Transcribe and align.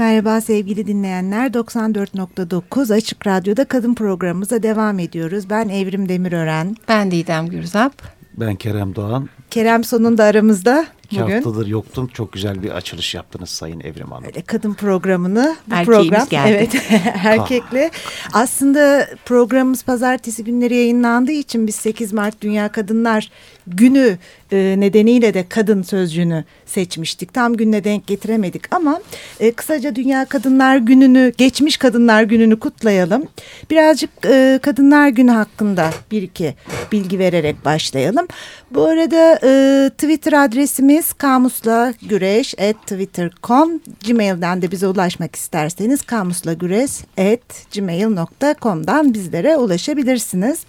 Merhaba 0.00 0.40
sevgili 0.40 0.86
dinleyenler 0.86 1.46
94.9 1.46 2.94
Açık 2.94 3.26
Radyo'da 3.26 3.64
kadın 3.64 3.94
programımıza 3.94 4.62
devam 4.62 4.98
ediyoruz. 4.98 5.50
Ben 5.50 5.68
Evrim 5.68 6.08
Demirören. 6.08 6.76
Ben 6.88 7.10
Didem 7.10 7.46
Gürzap. 7.46 8.02
Ben 8.36 8.56
Kerem 8.56 8.94
Doğan. 8.94 9.28
Kerem 9.50 9.84
sonunda 9.84 10.24
aramızda. 10.24 10.86
İki 11.04 11.22
bugün. 11.22 11.34
haftadır 11.34 11.66
yoktum. 11.66 12.06
Çok 12.06 12.32
güzel 12.32 12.62
bir 12.62 12.70
açılış 12.70 13.14
yaptınız 13.14 13.48
Sayın 13.48 13.80
Evrim 13.80 14.10
Hanım. 14.10 14.24
Öyle 14.24 14.42
kadın 14.42 14.74
programını 14.74 15.56
bu 15.66 15.74
Erkeğimiz 15.74 16.08
program 16.08 16.28
geldi. 16.28 16.50
evet 16.50 16.74
erkekli. 17.24 17.90
Aslında 18.32 19.08
programımız 19.24 19.84
pazartesi 19.84 20.44
günleri 20.44 20.74
yayınlandığı 20.74 21.32
için 21.32 21.66
biz 21.66 21.74
8 21.74 22.12
Mart 22.12 22.42
Dünya 22.42 22.72
Kadınlar 22.72 23.30
Günü 23.66 24.18
e, 24.52 24.74
nedeniyle 24.78 25.34
de 25.34 25.44
kadın 25.48 25.82
sözcüğünü 25.82 26.44
seçmiştik. 26.66 27.34
Tam 27.34 27.56
gününe 27.56 27.84
denk 27.84 28.06
getiremedik 28.06 28.74
ama 28.74 29.00
e, 29.40 29.52
kısaca 29.52 29.96
Dünya 29.96 30.24
Kadınlar 30.24 30.76
Günü'nü, 30.76 31.32
geçmiş 31.38 31.76
Kadınlar 31.76 32.22
Günü'nü 32.22 32.58
kutlayalım. 32.58 33.28
Birazcık 33.70 34.10
e, 34.26 34.58
Kadınlar 34.62 35.08
Günü 35.08 35.30
hakkında 35.30 35.90
bir 36.10 36.22
iki 36.22 36.54
bilgi 36.92 37.18
vererek 37.18 37.64
başlayalım. 37.64 38.26
Bu 38.70 38.84
arada 38.84 39.38
e, 39.44 39.90
Twitter 39.90 40.32
adresimiz 40.44 41.12
kamusla 41.12 41.94
güreş 42.08 42.54
at 42.58 42.76
twitter.com 42.86 43.80
Gmail'den 44.06 44.62
de 44.62 44.70
bize 44.70 44.86
ulaşmak 44.86 45.36
isterseniz 45.36 46.02
kamusla 46.02 46.52
güreş 46.52 46.90
at 47.18 47.72
gmail.com'dan 47.74 49.14
bizlere 49.14 49.56
ulaşabilirsiniz. 49.56 50.64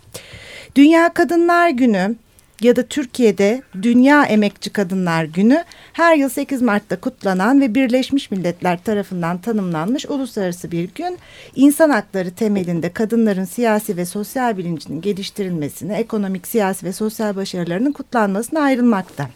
Dünya 0.75 1.13
Kadınlar 1.13 1.69
Günü 1.69 2.15
ya 2.61 2.75
da 2.75 2.83
Türkiye'de 2.83 3.61
Dünya 3.81 4.25
Emekçi 4.25 4.69
Kadınlar 4.69 5.23
Günü 5.23 5.63
her 5.93 6.15
yıl 6.15 6.29
8 6.29 6.61
Mart'ta 6.61 6.99
kutlanan 6.99 7.61
ve 7.61 7.75
Birleşmiş 7.75 8.31
Milletler 8.31 8.83
tarafından 8.83 9.37
tanımlanmış 9.37 10.05
uluslararası 10.05 10.71
bir 10.71 10.89
gün. 10.95 11.17
İnsan 11.55 11.89
hakları 11.89 12.31
temelinde 12.31 12.93
kadınların 12.93 13.45
siyasi 13.45 13.97
ve 13.97 14.05
sosyal 14.05 14.57
bilincinin 14.57 15.01
geliştirilmesine, 15.01 15.97
ekonomik, 15.97 16.47
siyasi 16.47 16.85
ve 16.85 16.93
sosyal 16.93 17.35
başarılarının 17.35 17.91
kutlanmasına 17.91 18.59
ayrılmakta. 18.61 19.29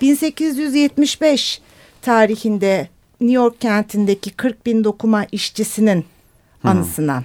1875 0.00 1.60
tarihinde 2.02 2.88
New 3.20 3.34
York 3.34 3.60
kentindeki 3.60 4.30
40 4.30 4.66
bin 4.66 4.84
dokuma 4.84 5.24
işçisinin 5.32 6.04
anısına. 6.64 7.24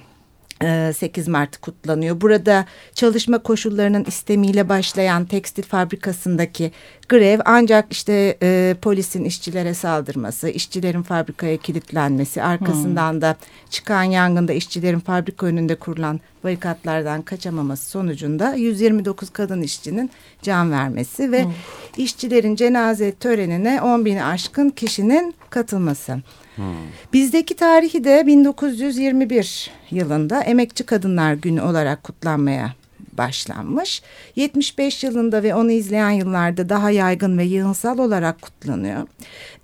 8 0.62 1.28
Mart 1.28 1.56
kutlanıyor. 1.56 2.20
Burada 2.20 2.64
çalışma 2.94 3.38
koşullarının 3.38 4.04
istemiyle 4.04 4.68
başlayan 4.68 5.24
tekstil 5.24 5.62
fabrikasındaki 5.62 6.72
grev 7.10 7.40
ancak 7.44 7.92
işte 7.92 8.38
e, 8.42 8.76
polisin 8.82 9.24
işçilere 9.24 9.74
saldırması, 9.74 10.48
işçilerin 10.48 11.02
fabrikaya 11.02 11.56
kilitlenmesi, 11.56 12.42
arkasından 12.42 13.20
da 13.20 13.36
çıkan 13.70 14.02
yangında 14.02 14.52
işçilerin 14.52 14.98
fabrika 14.98 15.46
önünde 15.46 15.74
kurulan 15.74 16.20
barikatlardan 16.44 17.22
kaçamaması 17.22 17.90
sonucunda 17.90 18.54
129 18.54 19.30
kadın 19.30 19.62
işçinin 19.62 20.10
can 20.42 20.72
vermesi 20.72 21.32
ve 21.32 21.46
işçilerin 21.96 22.56
cenaze 22.56 23.12
törenine 23.12 23.82
10 23.82 24.04
bini 24.04 24.24
aşkın 24.24 24.70
kişinin 24.70 25.34
katılması. 25.50 26.18
Bizdeki 27.12 27.56
tarihi 27.56 28.04
de 28.04 28.26
1921 28.26 29.70
yılında 29.90 30.40
Emekçi 30.42 30.84
Kadınlar 30.84 31.34
Günü 31.34 31.60
olarak 31.60 32.04
kutlanmaya 32.04 32.79
başlanmış. 33.20 34.02
75 34.36 35.04
yılında 35.04 35.42
ve 35.42 35.54
onu 35.54 35.70
izleyen 35.70 36.10
yıllarda 36.10 36.68
daha 36.68 36.90
yaygın 36.90 37.38
ve 37.38 37.44
yığınsal 37.44 37.98
olarak 37.98 38.42
kutlanıyor. 38.42 39.06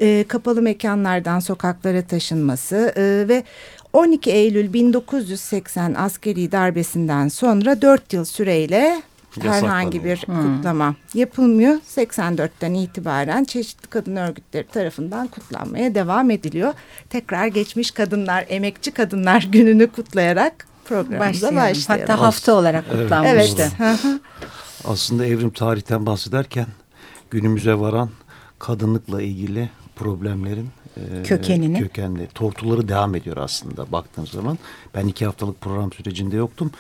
Ee, 0.01 0.25
kapalı 0.29 0.63
mekanlardan 0.63 1.41
sokaklara 1.41 2.03
taşınması 2.03 2.93
e, 2.97 3.29
ve 3.29 3.45
12 3.93 4.31
Eylül 4.31 4.73
1980 4.73 5.95
askeri 5.95 6.53
darbesinden 6.53 7.29
sonra 7.29 7.83
4 7.83 8.13
yıl 8.13 8.25
süreyle 8.25 9.03
herhangi 9.41 10.05
bir 10.05 10.21
kutlama 10.21 10.95
yapılmıyor. 11.15 11.75
84'ten 11.75 12.75
itibaren 12.75 13.45
çeşitli 13.45 13.87
kadın 13.87 14.17
örgütleri 14.17 14.67
tarafından 14.67 15.27
kutlanmaya 15.27 15.95
devam 15.95 16.31
ediliyor. 16.31 16.75
Tekrar 17.11 17.47
geçmiş 17.47 17.91
kadınlar, 17.91 18.45
emekçi 18.49 18.91
kadınlar 18.91 19.43
gününü 19.53 19.87
kutlayarak 19.87 20.76
programımıza 20.89 21.47
Başlayalım. 21.47 21.57
başlayalım. 21.57 22.07
Hatta 22.09 22.23
hafta 22.23 22.55
olarak 22.55 22.91
kutlanmıştı. 22.91 23.63
Evet. 23.81 24.03
Hı 24.03 24.09
hı. 24.09 24.21
Aslında 24.85 25.27
evrim 25.27 25.51
tarihten 25.51 26.07
bahsederken 26.07 26.67
günümüze 27.31 27.75
varan 27.75 28.11
kadınlıkla 28.59 29.23
ilgili 29.23 29.71
problemlerin 29.97 30.69
e, 30.97 31.23
Kökenini. 31.23 31.79
kökenli 31.79 32.27
tortuları 32.27 32.89
devam 32.89 33.15
ediyor 33.15 33.37
aslında 33.37 33.93
baktığın 33.93 34.25
zaman. 34.25 34.59
Ben 34.95 35.07
iki 35.09 35.27
haftalık 35.27 35.61
program 35.61 35.93
sürecinde 35.93 36.37
yoktum. 36.37 36.71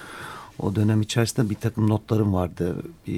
O 0.58 0.74
dönem 0.74 1.02
içerisinde 1.02 1.50
bir 1.50 1.54
takım 1.54 1.90
notlarım 1.90 2.34
vardı. 2.34 2.76
E, 3.08 3.12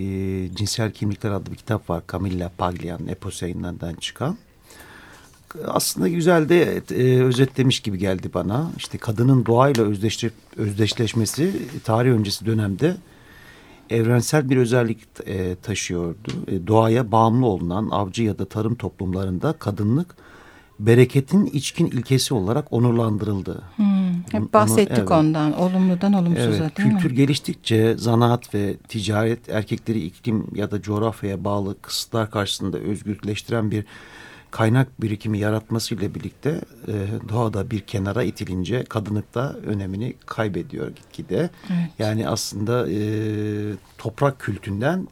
Cinsel 0.55 0.93
Kimlikler 0.93 1.31
adlı 1.31 1.51
bir 1.53 1.57
kitap 1.57 1.91
var. 1.91 2.03
Camilla 2.13 2.51
Paglia'nın 2.59 3.07
Epos 3.07 3.43
yayınlarından 3.43 3.95
çıkan. 3.95 4.37
Aslında 5.67 6.09
güzel 6.09 6.49
de 6.49 6.83
e, 6.91 7.23
özetlemiş 7.23 7.81
gibi 7.81 7.99
geldi 7.99 8.31
bana. 8.35 8.71
İşte 8.77 8.99
kadının 8.99 9.47
doğayla 9.47 9.85
özdeşle, 9.85 10.31
özdeşleşmesi 10.57 11.53
tarih 11.85 12.11
öncesi 12.11 12.47
dönemde 12.47 12.97
evrensel 13.91 14.51
bir 14.51 14.57
özellik 14.57 14.99
e, 15.27 15.55
taşıyordu. 15.55 16.31
E, 16.49 16.67
doğaya 16.67 17.13
bağımlı 17.13 17.47
olunan 17.47 17.89
avcı 17.91 18.23
ya 18.23 18.39
da 18.39 18.45
tarım 18.45 18.75
toplumlarında 18.75 19.53
kadınlık 19.53 20.17
bereketin 20.81 21.47
içkin 21.47 21.87
ilkesi 21.87 22.35
olarak 22.35 22.73
onurlandırıldı. 22.73 23.63
Hmm, 23.77 23.87
Onu- 23.87 24.23
hep 24.33 24.53
bahsettik 24.53 24.99
evet. 24.99 25.11
ondan. 25.11 25.59
Olumludan 25.59 26.13
olumsuza 26.13 26.65
Evet, 26.65 26.79
değil 26.79 26.91
kültür 26.91 27.11
mi? 27.11 27.17
geliştikçe 27.17 27.97
zanaat 27.97 28.55
ve 28.55 28.77
ticaret 28.77 29.49
erkekleri 29.49 30.01
iklim 30.05 30.47
ya 30.55 30.71
da 30.71 30.83
coğrafyaya 30.83 31.45
bağlı 31.45 31.81
kısıtlar 31.83 32.31
karşısında 32.31 32.79
özgürleştiren 32.79 33.71
bir 33.71 33.85
kaynak 34.51 35.03
birikimi 35.03 35.39
yaratmasıyla 35.39 36.15
birlikte 36.15 36.61
e, 36.89 36.95
doğada 37.29 37.71
bir 37.71 37.81
kenara 37.81 38.23
itilince 38.23 38.85
kadınlık 38.85 39.35
da 39.35 39.57
önemini 39.67 40.15
kaybediyor 40.27 40.89
gitgide. 40.89 41.51
Evet. 41.71 41.91
Yani 41.99 42.29
aslında 42.29 42.91
e, 42.91 42.99
toprak 43.99 44.39
kültünden 44.39 45.09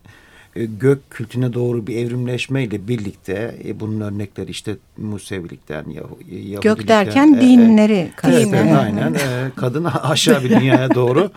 e, 0.57 0.65
gök 0.65 1.11
kültüne 1.11 1.53
doğru 1.53 1.87
bir 1.87 1.97
evrimleşmeyle 1.97 2.89
birlikte 2.89 3.55
e, 3.65 3.81
bunun 3.81 4.01
örnekleri 4.01 4.51
işte 4.51 4.77
Musevilikten, 4.97 5.85
Yahu, 5.91 6.19
Yahudilikten. 6.31 6.61
Gök 6.75 6.89
derken 6.89 7.35
e, 7.35 7.39
e, 7.39 7.41
dinleri 7.41 7.93
Evet, 7.93 8.17
kastediyor. 8.17 8.53
evet, 8.65 8.75
aynen. 8.77 9.15
Ee, 9.15 9.51
kadın 9.57 9.85
aşağı 10.03 10.45
bir 10.45 10.51
dünyaya 10.51 10.95
doğru 10.95 11.31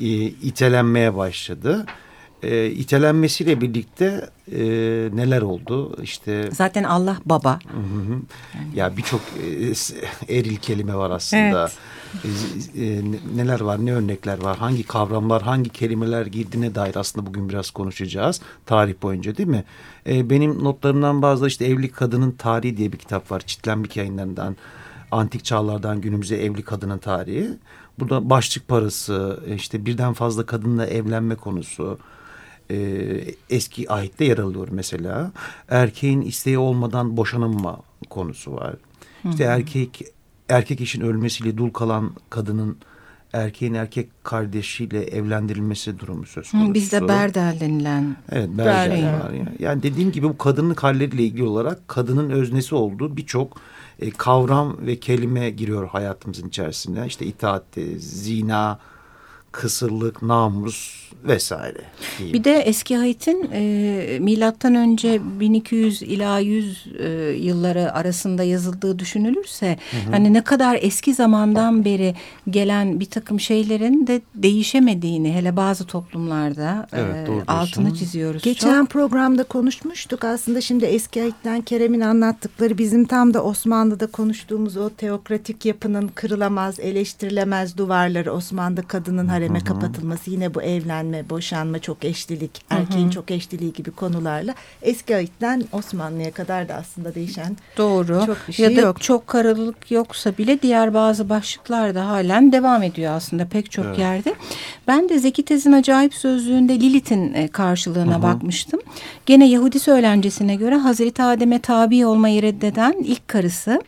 e, 0.00 0.06
itelenmeye 0.22 1.16
başladı. 1.16 1.86
E, 2.42 2.66
itelenmesiyle 2.66 3.60
birlikte 3.60 4.30
e, 4.52 4.60
neler 5.12 5.42
oldu? 5.42 5.96
İşte 6.02 6.50
Zaten 6.52 6.84
Allah 6.84 7.16
baba. 7.26 7.58
hı 7.72 7.78
hı. 8.12 8.18
ya 8.74 8.96
birçok 8.96 9.20
e, 10.28 10.38
eril 10.38 10.56
kelime 10.56 10.94
var 10.94 11.10
aslında. 11.10 11.70
E, 12.24 12.84
e, 12.84 13.02
ne- 13.12 13.36
neler 13.36 13.60
var, 13.60 13.86
ne 13.86 13.92
örnekler 13.92 14.42
var, 14.42 14.56
hangi 14.56 14.82
kavramlar, 14.82 15.42
hangi 15.42 15.70
kelimeler 15.70 16.26
girdiğine 16.26 16.74
dair 16.74 16.96
aslında 16.96 17.26
bugün 17.26 17.48
biraz 17.48 17.70
konuşacağız. 17.70 18.40
Tarih 18.66 18.94
boyunca 19.02 19.36
değil 19.36 19.48
mi? 19.48 19.64
E, 20.06 20.30
benim 20.30 20.64
notlarımdan 20.64 21.22
bazı 21.22 21.46
işte 21.46 21.64
Evlilik 21.64 21.94
Kadının 21.96 22.30
Tarihi 22.30 22.76
diye 22.76 22.92
bir 22.92 22.98
kitap 22.98 23.30
var. 23.30 23.40
Çitlenbik 23.40 23.96
yayınlarından. 23.96 24.56
Antik 25.10 25.44
çağlardan 25.44 26.00
günümüze 26.00 26.36
evli 26.36 26.62
kadının 26.62 26.98
tarihi. 26.98 27.48
Burada 27.98 28.30
başlık 28.30 28.68
parası, 28.68 29.40
işte 29.56 29.86
birden 29.86 30.12
fazla 30.12 30.46
kadınla 30.46 30.86
evlenme 30.86 31.34
konusu, 31.34 31.98
e, 32.70 32.76
eski 33.50 33.92
ahitte 33.92 34.24
yer 34.24 34.38
alıyor 34.38 34.68
mesela. 34.70 35.32
Erkeğin 35.68 36.20
isteği 36.20 36.58
olmadan 36.58 37.16
boşanılma 37.16 37.80
konusu 38.10 38.52
var. 38.52 38.74
İşte 39.30 39.44
erkek 39.44 40.02
erkek 40.48 40.80
işin 40.80 41.00
ölmesiyle 41.00 41.56
dul 41.56 41.70
kalan 41.70 42.10
kadının 42.30 42.76
erkeğin 43.32 43.74
erkek 43.74 44.24
kardeşiyle 44.24 45.02
evlendirilmesi 45.04 45.98
durumu 45.98 46.26
söz 46.26 46.50
konusu. 46.50 46.70
Hı, 46.70 46.74
Bizde 46.74 47.08
berdel 47.08 47.60
denilen. 47.60 48.16
Evet 48.32 48.48
Berger. 48.58 49.12
var. 49.20 49.30
Yani. 49.30 49.48
yani 49.58 49.82
dediğim 49.82 50.12
gibi 50.12 50.28
bu 50.28 50.38
kadınlık 50.38 50.82
halleriyle 50.82 51.22
ilgili 51.22 51.44
olarak 51.44 51.88
kadının 51.88 52.30
öznesi 52.30 52.74
olduğu 52.74 53.16
birçok 53.16 53.60
e, 54.00 54.10
kavram 54.10 54.76
ve 54.86 55.00
kelime 55.00 55.50
giriyor 55.50 55.88
hayatımızın 55.88 56.48
içerisine. 56.48 57.06
İşte 57.06 57.26
itaat, 57.26 57.78
e, 57.78 57.98
zina, 57.98 58.78
kısırlık, 59.58 60.22
namus 60.22 61.08
vesaire. 61.24 61.78
Diyeyim. 62.18 62.38
Bir 62.38 62.44
de 62.44 62.52
eski 62.52 62.96
Hait'in 62.96 63.50
e, 63.52 64.18
milattan 64.20 64.74
önce 64.74 65.20
1200 65.40 66.02
ila 66.02 66.38
100 66.38 66.86
e, 66.98 67.08
yılları 67.30 67.92
arasında 67.92 68.42
yazıldığı 68.42 68.98
düşünülürse 68.98 69.78
hı 69.90 69.96
hı. 69.96 70.10
hani 70.10 70.32
ne 70.32 70.44
kadar 70.44 70.78
eski 70.82 71.14
zamandan 71.14 71.84
beri 71.84 72.14
gelen 72.50 73.00
bir 73.00 73.04
takım 73.04 73.40
şeylerin 73.40 74.06
de 74.06 74.20
değişemediğini 74.34 75.34
hele 75.34 75.56
bazı 75.56 75.86
toplumlarda 75.86 76.86
evet, 76.92 77.28
e, 77.28 77.52
altını 77.52 77.94
çiziyoruz. 77.94 78.42
Geçen 78.42 78.80
çok. 78.80 78.90
programda 78.90 79.44
konuşmuştuk 79.44 80.24
aslında 80.24 80.60
şimdi 80.60 80.84
eski 80.84 81.20
Hait'ten 81.20 81.60
Kerem'in 81.60 82.00
anlattıkları 82.00 82.78
bizim 82.78 83.04
tam 83.04 83.34
da 83.34 83.44
Osmanlı'da 83.44 84.06
konuştuğumuz 84.06 84.76
o 84.76 84.90
teokratik 84.90 85.64
yapının 85.64 86.08
kırılamaz, 86.08 86.80
eleştirilemez 86.80 87.76
duvarları 87.76 88.32
Osmanlı 88.32 88.82
kadının 88.88 89.28
hareme 89.28 89.47
hı 89.54 89.60
hı. 89.60 89.64
kapatılması 89.64 90.30
yine 90.30 90.54
bu 90.54 90.62
evlenme 90.62 91.30
boşanma, 91.30 91.78
çok 91.78 92.04
eşlilik, 92.04 92.50
erkeğin 92.70 93.04
hı 93.04 93.08
hı. 93.08 93.12
çok 93.12 93.30
eşliliği 93.30 93.72
gibi 93.72 93.90
konularla 93.90 94.54
eski 94.82 95.16
Ait'ten 95.16 95.64
Osmanlı'ya 95.72 96.30
kadar 96.30 96.68
da 96.68 96.74
aslında 96.74 97.14
değişen 97.14 97.56
Doğru. 97.76 98.26
çok 98.26 98.36
bir 98.48 98.52
şey 98.52 98.70
ya 98.70 98.76
da 98.76 98.80
yok. 98.80 99.00
çok 99.00 99.26
karalılık 99.26 99.90
yoksa 99.90 100.38
bile 100.38 100.62
diğer 100.62 100.94
bazı 100.94 101.28
başlıklar 101.28 101.94
da 101.94 102.06
halen 102.06 102.52
devam 102.52 102.82
ediyor 102.82 103.12
aslında 103.12 103.44
pek 103.44 103.70
çok 103.70 103.84
evet. 103.84 103.98
yerde. 103.98 104.34
Ben 104.86 105.08
de 105.08 105.18
Zeki 105.18 105.44
Tez'in 105.44 105.72
acayip 105.72 106.14
sözlüğünde 106.14 106.80
Lilith'in 106.80 107.34
e, 107.34 107.48
karşılığına 107.48 108.14
hı 108.14 108.18
hı. 108.18 108.22
bakmıştım. 108.22 108.80
Gene 109.26 109.48
Yahudi 109.48 109.80
söylencesine 109.80 110.54
göre 110.54 110.76
Hazreti 110.76 111.22
Adem'e 111.22 111.58
tabi 111.58 112.06
olmayı 112.06 112.42
reddeden 112.42 112.92
ilk 112.92 113.28
karısı 113.28 113.80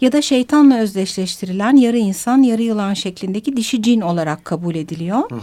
ya 0.00 0.12
da 0.12 0.22
şeytanla 0.22 0.78
özdeşleştirilen 0.78 1.76
yarı 1.76 1.98
insan 1.98 2.42
yarı 2.42 2.62
yılan 2.62 2.94
şeklindeki 2.94 3.56
dişi 3.56 3.82
cin 3.82 4.00
olarak 4.00 4.44
kabul 4.44 4.74
ediliyor. 4.74 5.30
Hı 5.30 5.34
hı. 5.34 5.40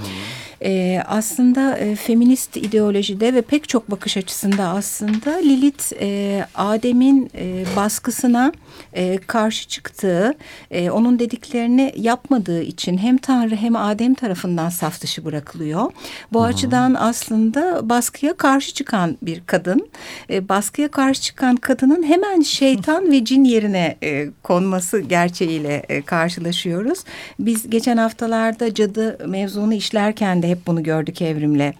E, 0.63 1.01
aslında 1.07 1.77
e, 1.77 1.95
feminist 1.95 2.57
ideolojide 2.57 3.33
ve 3.33 3.41
pek 3.41 3.69
çok 3.69 3.91
bakış 3.91 4.17
açısında 4.17 4.67
aslında 4.67 5.37
Lilith 5.37 5.93
e, 6.01 6.45
Adem'in 6.55 7.31
e, 7.35 7.65
baskısına 7.75 8.51
e, 8.93 9.17
karşı 9.17 9.67
çıktığı, 9.67 10.33
e, 10.71 10.89
onun 10.89 11.19
dediklerini 11.19 11.93
yapmadığı 11.97 12.61
için 12.61 12.97
hem 12.97 13.17
Tanrı 13.17 13.55
hem 13.55 13.75
Adem 13.75 14.13
tarafından 14.13 14.69
saf 14.69 15.01
dışı 15.01 15.25
bırakılıyor. 15.25 15.91
Bu 16.33 16.39
hmm. 16.39 16.45
açıdan 16.45 16.95
aslında 16.99 17.89
baskıya 17.89 18.33
karşı 18.33 18.73
çıkan 18.73 19.17
bir 19.21 19.41
kadın. 19.45 19.89
E, 20.29 20.49
baskıya 20.49 20.87
karşı 20.87 21.21
çıkan 21.21 21.55
kadının 21.55 22.03
hemen 22.03 22.41
şeytan 22.41 23.11
ve 23.11 23.25
cin 23.25 23.43
yerine 23.43 23.97
e, 24.03 24.29
konması 24.43 24.99
gerçeğiyle 24.99 25.83
e, 25.89 26.01
karşılaşıyoruz. 26.01 26.99
Biz 27.39 27.69
geçen 27.69 27.97
haftalarda 27.97 28.73
cadı 28.73 29.17
mevzunu 29.27 29.73
işlerken 29.73 30.43
de 30.43 30.50
hep 30.51 30.67
bunu 30.67 30.83
gördük 30.83 31.21
evrimle. 31.21 31.73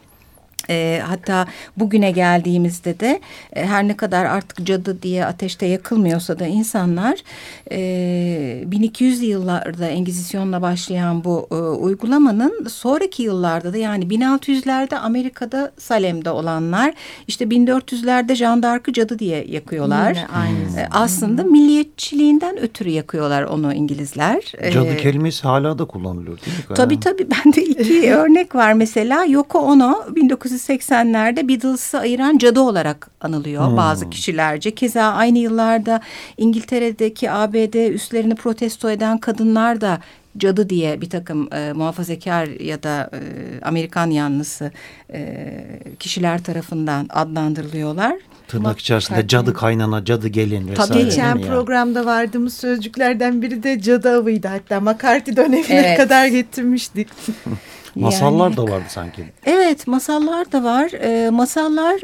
E, 0.70 1.02
hatta 1.08 1.48
bugüne 1.78 2.12
geldiğimizde 2.12 3.00
de 3.00 3.22
e, 3.54 3.66
her 3.66 3.88
ne 3.88 3.98
kadar 3.98 4.26
artık 4.26 4.66
cadı 4.66 5.02
diye 5.02 5.26
ateşte 5.26 5.66
yakılmıyorsa 5.66 6.40
da 6.40 6.48
insanlar 6.48 7.20
e, 7.72 8.64
1200 8.66 9.22
yıllarda 9.22 9.88
Engizisyon'la 9.88 10.62
başlayan 10.62 11.24
bu 11.24 11.48
e, 11.52 11.56
uygulamanın 11.56 12.68
sonraki 12.68 13.24
yıllarda 13.24 13.74
da 13.74 13.78
yani 13.78 14.06
1600'lerde 14.06 14.96
Amerika'da 14.96 15.72
Salem'de 15.78 16.30
olanlar 16.30 16.94
işte 17.28 17.46
1400'lerde 17.46 18.36
jandarkı 18.36 18.94
cadı 18.94 19.20
diye 19.20 19.46
yakıyorlar. 19.48 20.16
Yine 20.16 20.28
aynı. 20.28 20.80
E, 20.80 20.88
aslında 20.92 21.44
milliyetçiliğinden 21.44 22.60
ötürü 22.60 22.90
yakıyorlar 22.90 23.44
onu 23.44 23.74
İngilizler. 23.74 24.54
Cadı 24.74 24.88
e, 24.88 24.98
kelimesi 24.98 25.44
hala 25.44 25.80
da 25.80 25.86
kullanılıyor 25.86 26.40
değil 26.46 26.58
mi? 26.58 26.76
Tabii 26.76 27.00
tabii 27.00 27.28
bende 27.32 27.64
iki 27.64 28.14
örnek 28.16 28.56
var 28.56 28.74
mesela 28.74 29.26
Yoko 29.26 29.60
Ono 29.60 30.06
19 30.42 30.51
1980'lerde 30.52 31.48
Beatles'ı 31.48 32.00
ayıran 32.00 32.38
cadı 32.38 32.62
olarak 32.62 33.08
anılıyor 33.22 33.68
hmm. 33.68 33.78
bazı 33.78 34.10
kişilerce. 34.10 34.76
Keza 34.76 35.04
aynı 35.04 35.38
yıllarda 35.38 36.02
İngiltere'deki 36.38 37.32
ABD 37.32 37.94
üslerini 37.94 38.36
protesto 38.36 38.90
eden 38.90 39.18
kadınlar 39.18 39.82
da 39.82 40.00
cadı 40.38 40.70
diye 40.70 41.02
bir 41.02 41.10
takım 41.10 41.54
e, 41.54 41.74
muhafazakar 41.74 42.48
ya 42.48 42.84
da 42.84 43.10
e, 43.14 43.20
Amerikan 43.66 44.10
yanlısı 44.10 44.72
e, 45.14 45.64
kişiler 46.00 46.44
tarafından 46.44 47.08
adlandırılıyorlar. 47.10 48.16
Tırnak 48.48 48.80
içerisinde 48.80 49.28
cadı 49.28 49.54
kaynana, 49.54 50.06
cadı 50.06 50.28
gelin 50.28 50.68
vesaire. 50.68 50.88
Tabii 50.88 51.04
geçen 51.04 51.42
programda 51.42 52.06
vardığımız 52.06 52.54
sözcüklerden 52.54 53.42
biri 53.42 53.64
de 53.64 53.82
cadı 53.82 54.18
avıydı 54.18 54.48
hatta. 54.48 54.80
McCarthy 54.80 55.38
dönemine 55.38 55.66
evet. 55.70 55.98
kadar 55.98 56.28
getirmiştik. 56.28 57.08
Masallar 57.96 58.50
yani, 58.50 58.58
da 58.58 58.64
vardı 58.64 58.86
sanki. 58.90 59.26
Evet 59.46 59.88
masallar 59.88 60.52
da 60.52 60.64
var. 60.64 60.92
E, 60.92 61.30
masallar 61.30 62.02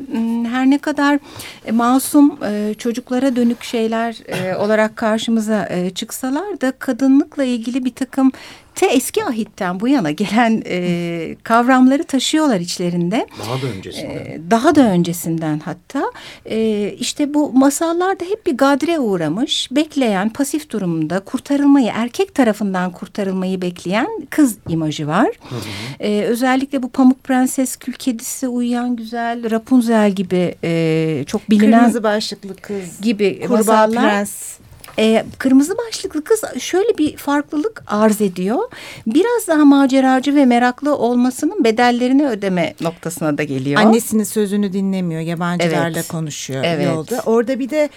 her 0.52 0.70
ne 0.70 0.78
kadar 0.78 1.20
e, 1.66 1.72
masum 1.72 2.44
e, 2.44 2.74
çocuklara 2.78 3.36
dönük 3.36 3.64
şeyler 3.64 4.18
e, 4.28 4.56
olarak 4.56 4.96
karşımıza 4.96 5.68
e, 5.70 5.90
çıksalar 5.90 6.62
da 6.62 6.72
kadınlıkla 6.72 7.44
ilgili 7.44 7.86
bir 7.86 7.94
takım 7.94 8.32
te 8.78 8.86
eski 8.86 9.26
ahitten 9.26 9.80
bu 9.80 9.88
yana 9.88 10.12
gelen 10.12 10.64
e, 10.66 11.36
kavramları 11.44 12.04
taşıyorlar 12.04 12.60
içlerinde. 12.60 13.28
Daha 13.40 13.62
da 13.62 13.68
öncesinden. 13.78 14.16
E, 14.16 14.40
daha 14.52 14.76
da 14.76 14.82
öncesinden 14.82 15.60
hatta. 15.60 16.12
E, 16.46 16.90
işte 17.00 17.34
bu 17.34 17.54
masallarda 17.54 18.26
hep 18.26 18.46
bir 18.46 18.58
gadre 18.58 19.00
uğramış, 19.00 19.70
bekleyen, 19.72 20.30
pasif 20.30 20.70
durumda 20.70 21.20
kurtarılmayı, 21.20 21.92
erkek 21.96 22.36
tarafından 22.36 22.92
kurtarılmayı 22.92 23.62
bekleyen 23.62 24.08
kız 24.30 24.58
imajı 24.70 25.08
var. 25.08 25.30
Hı 25.50 25.56
hı. 25.56 25.60
E, 26.00 26.22
özellikle 26.22 26.84
bu 26.84 26.90
Pamuk 26.90 27.24
Prenses, 27.24 27.76
Kül 27.76 27.94
Kedisi, 27.94 28.48
Uyuyan 28.48 28.96
Güzel, 28.96 29.52
Rapunzel 29.52 30.12
gibi 30.12 30.56
e, 30.64 31.24
çok 31.28 31.50
bilinen... 31.50 31.80
Kırmızı 31.80 32.04
başlıklı 32.04 32.56
kız. 32.56 33.02
Gibi 33.02 33.40
Kurbağa 33.40 33.58
masallar. 33.58 34.02
Prens 34.02 34.60
e, 35.00 35.26
kırmızı 35.38 35.78
başlıklı 35.78 36.24
kız 36.24 36.44
şöyle 36.60 36.98
bir 36.98 37.18
farklılık 37.18 37.84
arz 37.88 38.22
ediyor. 38.22 38.60
Biraz 39.08 39.48
daha 39.48 39.66
maceracı 39.66 40.36
ve 40.36 40.46
meraklı 40.46 40.96
olmasının 40.96 41.64
bedellerini 41.64 42.28
ödeme 42.28 42.74
noktasına 42.82 43.38
da 43.38 43.44
geliyor. 43.44 43.82
Annesinin 43.82 44.24
sözünü 44.24 44.74
dinlemiyor, 44.74 45.22
yabancılarla 45.22 46.00
evet. 46.00 46.08
konuşuyor 46.08 46.64
evet. 46.68 46.86
yolda. 46.86 47.22
Orada 47.26 47.60
bir 47.60 47.70
de 47.70 47.90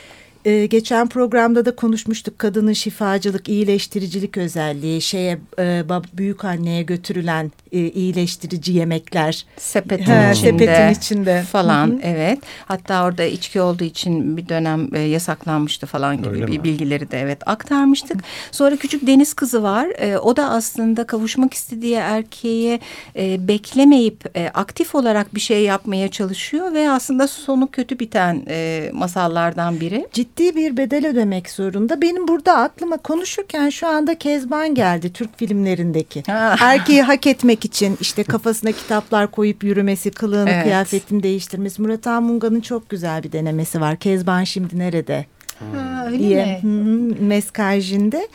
ee, 0.45 0.67
geçen 0.67 1.09
programda 1.09 1.65
da 1.65 1.77
konuşmuştuk 1.77 2.39
kadının 2.39 2.73
şifacılık, 2.73 3.49
iyileştiricilik 3.49 4.37
özelliği, 4.37 5.01
şeye 5.01 5.39
e, 5.59 5.83
büyük 6.13 6.45
anneye 6.45 6.83
götürülen 6.83 7.53
e, 7.73 7.79
iyileştirici 7.79 8.73
yemekler 8.73 9.47
sepetin, 9.57 10.05
ha, 10.05 10.33
içinde, 10.33 10.67
sepetin 10.67 11.01
içinde 11.01 11.43
falan. 11.43 11.87
Hı 11.89 11.93
-hı. 11.93 12.01
Evet. 12.03 12.39
Hatta 12.67 13.05
orada 13.05 13.25
içki 13.25 13.61
olduğu 13.61 13.85
için 13.85 14.37
bir 14.37 14.49
dönem 14.49 14.95
e, 14.95 14.99
yasaklanmıştı 14.99 15.87
falan 15.87 16.17
gibi 16.17 16.29
Öyle 16.29 16.47
bir 16.47 16.59
mi? 16.59 16.65
bilgileri 16.65 17.11
de 17.11 17.21
evet 17.21 17.49
aktarmıştık. 17.49 18.21
Sonra 18.53 18.77
küçük 18.77 19.07
deniz 19.07 19.35
kızı 19.35 19.63
var. 19.63 19.89
E, 19.99 20.19
o 20.19 20.37
da 20.37 20.51
aslında 20.51 21.07
kavuşmak 21.07 21.55
istediği 21.55 21.95
erkeğe 21.95 22.81
e, 23.17 23.49
beklemeyip 23.49 24.37
e, 24.37 24.51
aktif 24.55 24.95
olarak 24.95 25.35
bir 25.35 25.41
şey 25.41 25.63
yapmaya 25.63 26.09
çalışıyor 26.09 26.73
ve 26.73 26.91
aslında 26.91 27.29
sonu 27.29 27.69
kötü 27.73 27.99
biten 27.99 28.43
e, 28.49 28.91
masallardan 28.93 29.81
biri. 29.81 30.09
Ciddi 30.13 30.30
ciddi 30.31 30.57
bir 30.57 30.77
bedel 30.77 31.07
ödemek 31.07 31.51
zorunda. 31.51 32.03
Benim 32.03 32.29
burada 32.29 32.57
aklıma 32.57 32.97
konuşurken 32.97 33.71
şu 33.71 33.87
anda 33.87 34.19
Kezban 34.19 34.75
geldi 34.75 35.13
Türk 35.13 35.39
filmlerindeki. 35.39 36.23
Erkeği 36.61 37.03
hak 37.03 37.27
etmek 37.27 37.65
için 37.65 37.99
işte 38.01 38.25
kafasına 38.25 38.73
kitaplar 38.73 39.31
koyup 39.31 39.65
yürümesi, 39.65 40.11
kılığını, 40.11 40.51
evet. 40.51 40.63
kıyafetini 40.63 41.23
değiştirmesi. 41.23 41.83
Murat 41.83 42.07
Anmunga'nın 42.07 42.61
çok 42.61 42.89
güzel 42.89 43.23
bir 43.23 43.33
denemesi 43.33 43.81
var. 43.81 43.97
Kezban 43.97 44.45
şimdi 44.45 44.79
nerede? 44.79 45.27
Ha, 45.59 46.07
öyle 46.07 46.19
diye. 46.19 46.61
mi? 46.63 47.15
Meskajinde 47.21 48.29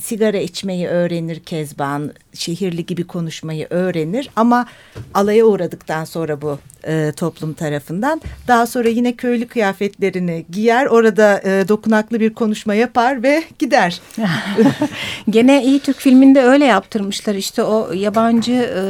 sigara 0.00 0.38
içmeyi 0.38 0.88
öğrenir 0.88 1.40
Kezban, 1.40 2.12
şehirli 2.34 2.86
gibi 2.86 3.04
konuşmayı 3.04 3.66
öğrenir. 3.70 4.30
Ama 4.36 4.66
alaya 5.14 5.44
uğradıktan 5.44 6.04
sonra 6.04 6.42
bu 6.42 6.58
e, 6.86 7.12
toplum 7.16 7.52
tarafından. 7.52 8.20
Daha 8.48 8.66
sonra 8.66 8.88
yine 8.88 9.16
köylü 9.16 9.48
kıyafetlerini 9.48 10.44
giyer 10.50 10.86
orada 10.86 11.40
e, 11.44 11.68
dokunaklı 11.68 12.20
bir 12.20 12.34
konuşma 12.34 12.74
yapar 12.74 13.22
ve 13.22 13.44
gider. 13.58 14.00
Gene 15.30 15.64
iyi 15.64 15.80
Türk 15.80 15.96
filminde 15.96 16.42
öyle 16.42 16.64
yaptırmışlar. 16.64 17.34
İşte 17.34 17.62
o 17.62 17.92
yabancı 17.92 18.52
e, 18.52 18.82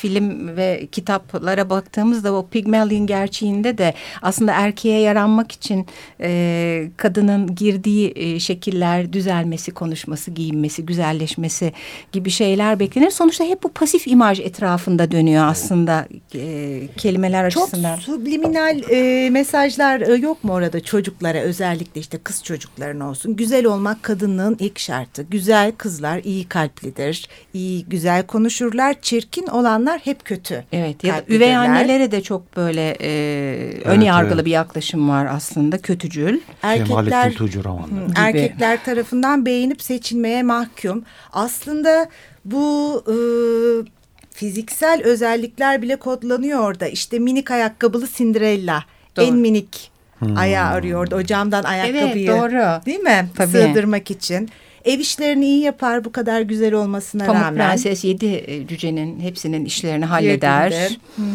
film 0.00 0.56
ve 0.56 0.88
kitaplara 0.92 1.70
baktığımızda 1.70 2.32
o 2.32 2.46
Pygmalion 2.46 3.06
gerçeğinde 3.06 3.78
de 3.78 3.94
aslında 4.22 4.52
erkeğe 4.52 5.00
yaranmak 5.00 5.52
için 5.52 5.86
e, 6.20 6.88
kadının 6.96 7.54
girdiği 7.54 8.12
e, 8.16 8.40
şekiller 8.40 9.12
düzelmesi, 9.12 9.70
konuşması, 9.70 10.23
giyinmesi, 10.30 10.86
güzelleşmesi 10.86 11.72
gibi 12.12 12.30
şeyler 12.30 12.80
beklenir. 12.80 13.10
Sonuçta 13.10 13.44
hep 13.44 13.62
bu 13.62 13.68
pasif 13.68 14.06
imaj 14.06 14.40
etrafında 14.40 15.10
dönüyor 15.10 15.46
aslında 15.46 16.06
e, 16.34 16.80
kelimeler 16.96 17.50
Çok 17.50 17.62
açısından. 17.62 17.96
Çok 17.96 18.04
subliminal 18.04 18.80
e, 18.90 19.30
mesajlar 19.30 20.00
e, 20.00 20.14
yok 20.14 20.44
mu 20.44 20.52
orada 20.52 20.80
çocuklara 20.80 21.38
özellikle 21.38 22.00
işte 22.00 22.18
kız 22.18 22.44
çocukların 22.44 23.00
olsun. 23.00 23.36
Güzel 23.36 23.66
olmak 23.66 24.02
kadınlığın 24.02 24.56
ilk 24.60 24.78
şartı. 24.78 25.22
Güzel 25.22 25.72
kızlar 25.72 26.20
iyi 26.24 26.48
kalplidir, 26.48 27.28
iyi 27.54 27.84
güzel 27.84 28.26
konuşurlar. 28.26 28.96
Çirkin 29.02 29.46
olanlar 29.46 30.00
hep 30.04 30.24
kötü. 30.24 30.64
Evet 30.72 31.04
ya 31.04 31.14
da 31.14 31.22
üvey 31.28 31.56
annelere 31.56 32.10
de 32.10 32.22
çok 32.22 32.56
böyle 32.56 32.96
e, 33.00 33.10
evet, 33.74 33.86
ön 33.86 34.00
yargılı 34.00 34.34
evet. 34.34 34.44
bir 34.44 34.50
yaklaşım 34.50 35.08
var 35.08 35.26
aslında 35.30 35.78
kötücül. 35.78 36.40
Erkekler, 36.62 37.32
erkekler 38.16 38.84
tarafından 38.84 39.46
beğenip 39.46 39.82
seçilmeye 40.14 40.42
mahkum. 40.42 41.04
Aslında 41.32 42.08
bu 42.44 43.02
e, 43.08 43.16
fiziksel 44.30 45.02
özellikler 45.04 45.82
bile 45.82 45.96
kodlanıyor 45.96 46.60
orada. 46.60 46.86
İşte 46.86 47.18
minik 47.18 47.50
ayakkabılı 47.50 48.06
Cinderella. 48.16 48.84
Doğru. 49.16 49.24
En 49.24 49.36
minik 49.36 49.90
hmm. 50.18 50.36
ayağı 50.36 50.70
arıyordu. 50.70 51.14
O 51.16 51.22
camdan 51.22 51.64
ayakkabıyı. 51.64 52.26
Evet 52.26 52.28
doğru. 52.28 52.86
Değil 52.86 53.00
mi? 53.00 53.28
Tabii. 53.36 53.50
Sığdırmak 53.50 54.10
için. 54.10 54.48
Ev 54.84 54.98
işlerini 54.98 55.46
iyi 55.46 55.60
yapar 55.60 56.04
bu 56.04 56.12
kadar 56.12 56.40
güzel 56.40 56.74
olmasına 56.74 57.26
Pamuk 57.26 57.42
rağmen. 57.42 57.56
Prenses 57.56 58.04
yedi 58.04 58.26
e, 58.26 58.66
cücenin 58.66 59.20
hepsinin 59.20 59.64
işlerini 59.64 60.04
halleder. 60.04 60.98
Hı 61.16 61.22
hı. 61.22 61.26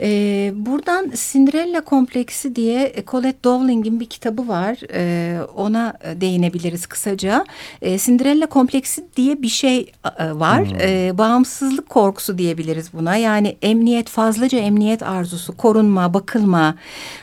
Ee, 0.00 0.52
buradan 0.54 1.12
Cinderella 1.14 1.80
kompleksi 1.80 2.56
diye 2.56 2.94
Colette 3.06 3.44
Dowling'in 3.44 4.00
bir 4.00 4.06
kitabı 4.06 4.48
var. 4.48 4.78
Ee, 4.92 5.38
ona 5.56 5.94
değinebiliriz 6.20 6.86
kısaca. 6.86 7.44
Ee, 7.82 7.98
Cinderella 7.98 8.46
kompleksi 8.46 9.04
diye 9.16 9.42
bir 9.42 9.48
şey 9.48 9.92
var. 10.32 10.70
Hmm. 10.70 10.80
Ee, 10.80 11.18
bağımsızlık 11.18 11.88
korkusu 11.88 12.38
diyebiliriz 12.38 12.92
buna. 12.92 13.16
Yani 13.16 13.56
emniyet 13.62 14.08
fazlaca 14.08 14.58
emniyet 14.58 15.02
arzusu, 15.02 15.56
korunma, 15.56 16.14
bakılma. 16.14 16.74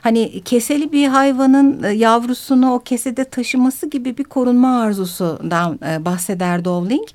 Hani 0.02 0.42
keseli 0.42 0.92
bir 0.92 1.08
hayvanın 1.08 1.92
yavrusunu 1.92 2.74
o 2.74 2.80
kesede 2.80 3.24
taşıması 3.24 3.90
gibi 3.90 4.18
bir 4.18 4.24
korunma 4.24 4.82
arzusundan 4.82 5.63
e, 5.72 6.06
bahseder 6.06 6.66
Dowling. 6.66 7.08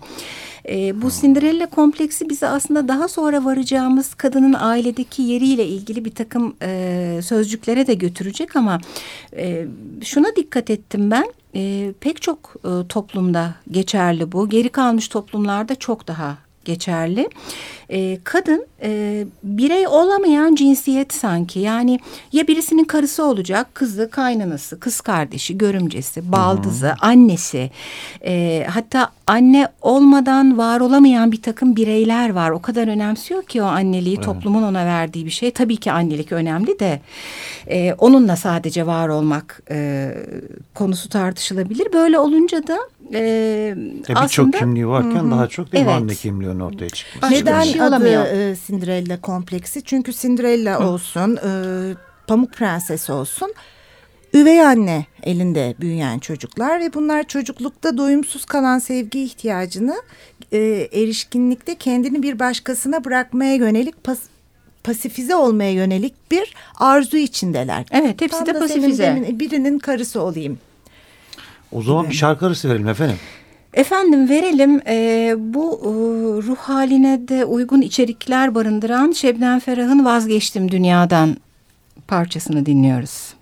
E, 0.69 1.03
bu 1.03 1.11
Cinderella 1.11 1.67
kompleksi 1.67 2.31
bize 2.31 2.49
aslında 2.49 2.89
daha 2.89 3.09
sonra 3.09 3.45
varacağımız 3.45 4.15
kadının 4.15 4.53
ailedeki 4.53 5.23
yeriyle 5.23 5.67
ilgili 5.67 6.05
bir 6.05 6.15
takım 6.15 6.57
e, 6.63 7.21
sözcüklere 7.23 7.87
de 7.87 7.95
götürecek 7.95 8.57
ama 8.57 8.81
e, 9.37 9.67
şuna 10.05 10.37
dikkat 10.37 10.71
ettim 10.71 11.11
ben. 11.11 11.33
E, 11.55 11.93
pek 12.01 12.23
çok 12.23 12.55
e, 12.65 12.89
toplumda 12.89 13.55
geçerli 13.71 14.33
bu. 14.33 14.49
Geri 14.49 14.69
kalmış 14.69 15.09
toplumlarda 15.09 15.75
çok 15.75 16.09
daha 16.09 16.48
geçerli. 16.69 17.29
E, 17.91 18.19
kadın 18.25 18.67
e, 18.83 19.25
birey 19.43 19.87
olamayan 19.87 20.55
cinsiyet 20.55 21.15
sanki. 21.15 21.61
Yani 21.61 21.99
ya 22.33 22.47
birisinin 22.49 22.85
karısı 22.85 23.25
olacak, 23.25 23.75
kızı, 23.75 24.11
kaynanası, 24.11 24.81
kız 24.81 25.01
kardeşi, 25.01 25.59
görümcesi, 25.59 26.33
baldızı, 26.33 26.87
-hı. 26.87 27.01
annesi. 27.01 27.71
E, 28.25 28.67
hatta 28.71 29.11
anne 29.27 29.69
olmadan 29.83 30.59
var 30.59 30.81
olamayan 30.81 31.33
bir 31.33 31.43
takım 31.43 31.77
bireyler 31.77 32.31
var. 32.31 32.51
O 32.51 32.63
kadar 32.63 32.89
önemsiyor 32.89 33.43
ki 33.43 33.63
o 33.63 33.65
anneliği 33.65 34.15
evet. 34.15 34.25
toplumun 34.25 34.63
ona 34.63 34.87
verdiği 34.87 35.27
bir 35.27 35.31
şey. 35.31 35.51
Tabii 35.51 35.77
ki 35.77 35.93
annelik 35.93 36.33
önemli 36.33 36.79
de 36.79 37.01
e, 37.71 37.95
onunla 37.99 38.37
sadece 38.37 38.87
var 38.87 39.09
olmak 39.09 39.63
e, 39.71 40.11
konusu 40.75 41.09
tartışılabilir. 41.09 41.93
Böyle 41.93 42.19
olunca 42.19 42.67
da 42.67 42.79
e, 43.15 43.21
e 44.09 44.23
Birçok 44.23 44.53
kimliği 44.53 44.89
varken 44.89 45.11
-hı. 45.11 45.31
daha 45.31 45.47
çok 45.49 45.73
değil 45.73 45.85
evet. 45.85 45.95
anne 45.97 46.15
kimliğinin 46.15 46.61
ortaya 46.61 46.89
çıkması. 46.89 47.35
Neden 47.35 47.63
şey 47.63 47.83
adı 47.83 48.09
e, 48.09 48.57
Cinderella 48.67 49.21
kompleksi? 49.21 49.83
Çünkü 49.85 50.13
Cinderella 50.13 50.81
Hı. 50.81 50.87
olsun, 50.87 51.37
e, 51.37 51.51
Pamuk 52.27 52.53
Prenses 52.53 53.11
olsun 53.11 53.55
üvey 54.35 54.61
anne 54.63 55.07
elinde 55.23 55.75
büyüyen 55.81 56.19
çocuklar 56.19 56.81
ve 56.81 56.95
bunlar 56.95 57.23
çocuklukta 57.23 57.99
doyumsuz 57.99 58.45
kalan 58.45 58.79
sevgi 58.79 59.23
ihtiyacını 59.23 60.03
e, 60.53 60.59
erişkinlikte 60.93 61.75
kendini 61.75 62.23
bir 62.23 62.39
başkasına 62.39 63.05
bırakmaya 63.05 63.55
yönelik 63.55 64.05
pas, 64.05 64.19
pasifize 64.85 65.37
olmaya 65.37 65.73
yönelik 65.73 66.31
bir 66.31 66.55
arzu 66.77 67.17
içindeler. 67.17 67.87
Evet 67.91 68.21
hepsi 68.21 68.45
Tam 68.45 68.47
de 68.47 68.59
pasifize. 68.59 69.03
Demin, 69.03 69.41
birinin 69.41 69.79
karısı 69.79 70.23
olayım. 70.23 70.59
O 71.73 71.83
zaman 71.83 72.03
gibi. 72.03 72.13
bir 72.13 72.17
şarkı 72.17 72.47
arası 72.47 72.69
verelim 72.69 72.89
efendim. 72.89 73.17
Efendim 73.75 74.29
verelim 74.29 74.81
e, 74.87 75.35
bu 75.39 75.81
e, 75.83 75.89
ruh 76.47 76.57
haline 76.57 77.29
de 77.29 77.45
uygun 77.45 77.81
içerikler 77.81 78.55
barındıran 78.55 79.13
Şebnem 79.13 79.61
Ferah'ın 79.61 80.05
Vazgeçtim 80.05 80.71
Dünyadan 80.71 81.37
parçasını 82.09 82.67
dinliyoruz. 82.67 83.38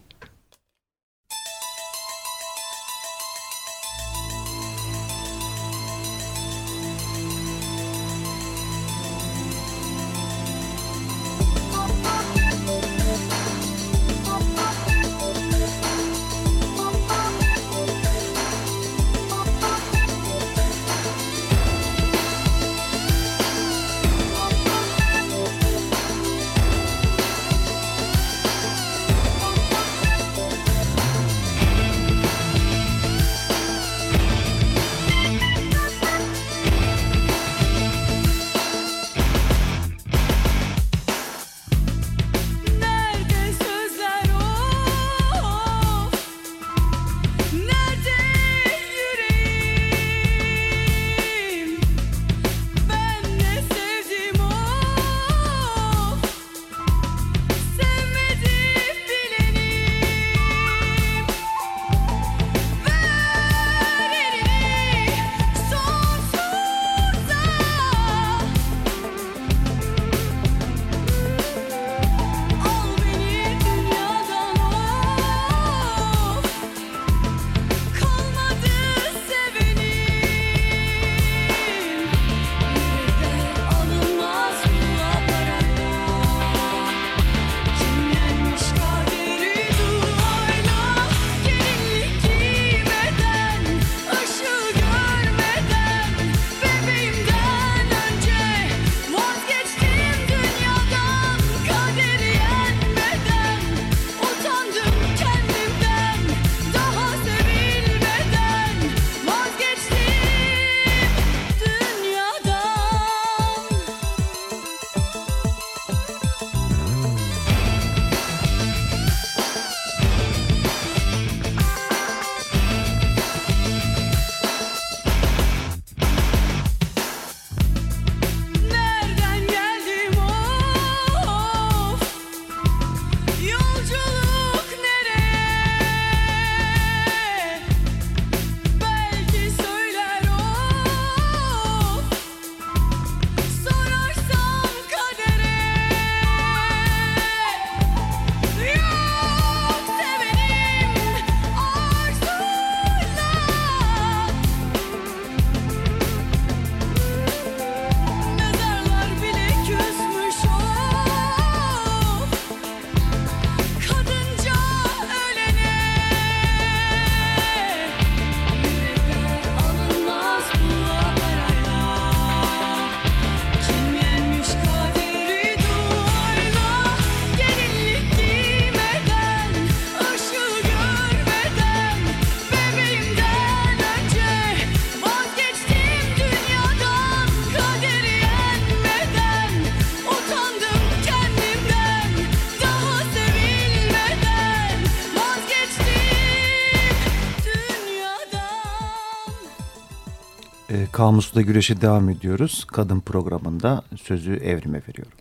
Kamus'ta 201.06 201.40
güreşe 201.40 201.80
devam 201.80 202.08
ediyoruz. 202.08 202.64
Kadın 202.64 203.00
programında 203.00 203.82
sözü 203.96 204.36
evrime 204.36 204.82
veriyorum. 204.88 205.12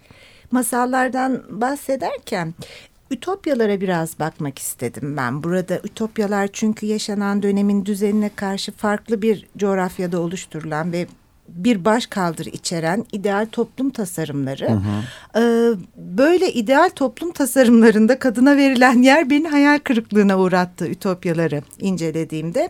Masallardan 0.52 1.44
bahsederken 1.50 2.54
Ütopyalara 3.12 3.82
biraz 3.82 4.20
bakmak 4.20 4.60
istedim 4.60 5.18
ben. 5.18 5.44
Burada 5.44 5.80
ütopyalar 5.84 6.50
çünkü 6.54 6.86
yaşanan 6.86 7.44
dönemin 7.44 7.86
düzenine 7.86 8.30
karşı 8.36 8.72
farklı 8.72 9.22
bir 9.22 9.48
coğrafyada 9.58 10.20
oluşturulan 10.20 10.92
ve 10.92 11.08
bir 11.48 11.86
baş 11.86 12.06
kaldır 12.06 12.46
içeren 12.46 13.06
ideal 13.12 13.48
toplum 13.52 13.90
tasarımları. 13.90 14.70
Hı 14.70 14.74
hı. 14.74 15.40
Ee, 15.40 15.74
böyle 15.98 16.54
ideal 16.54 16.90
toplum 16.90 17.32
tasarımlarında 17.32 18.20
kadına 18.20 18.58
verilen 18.58 19.02
yer 19.02 19.30
beni 19.30 19.48
hayal 19.48 19.80
kırıklığına 19.80 20.40
uğrattı 20.40 20.88
ütopyaları 20.88 21.62
incelediğimde. 21.80 22.70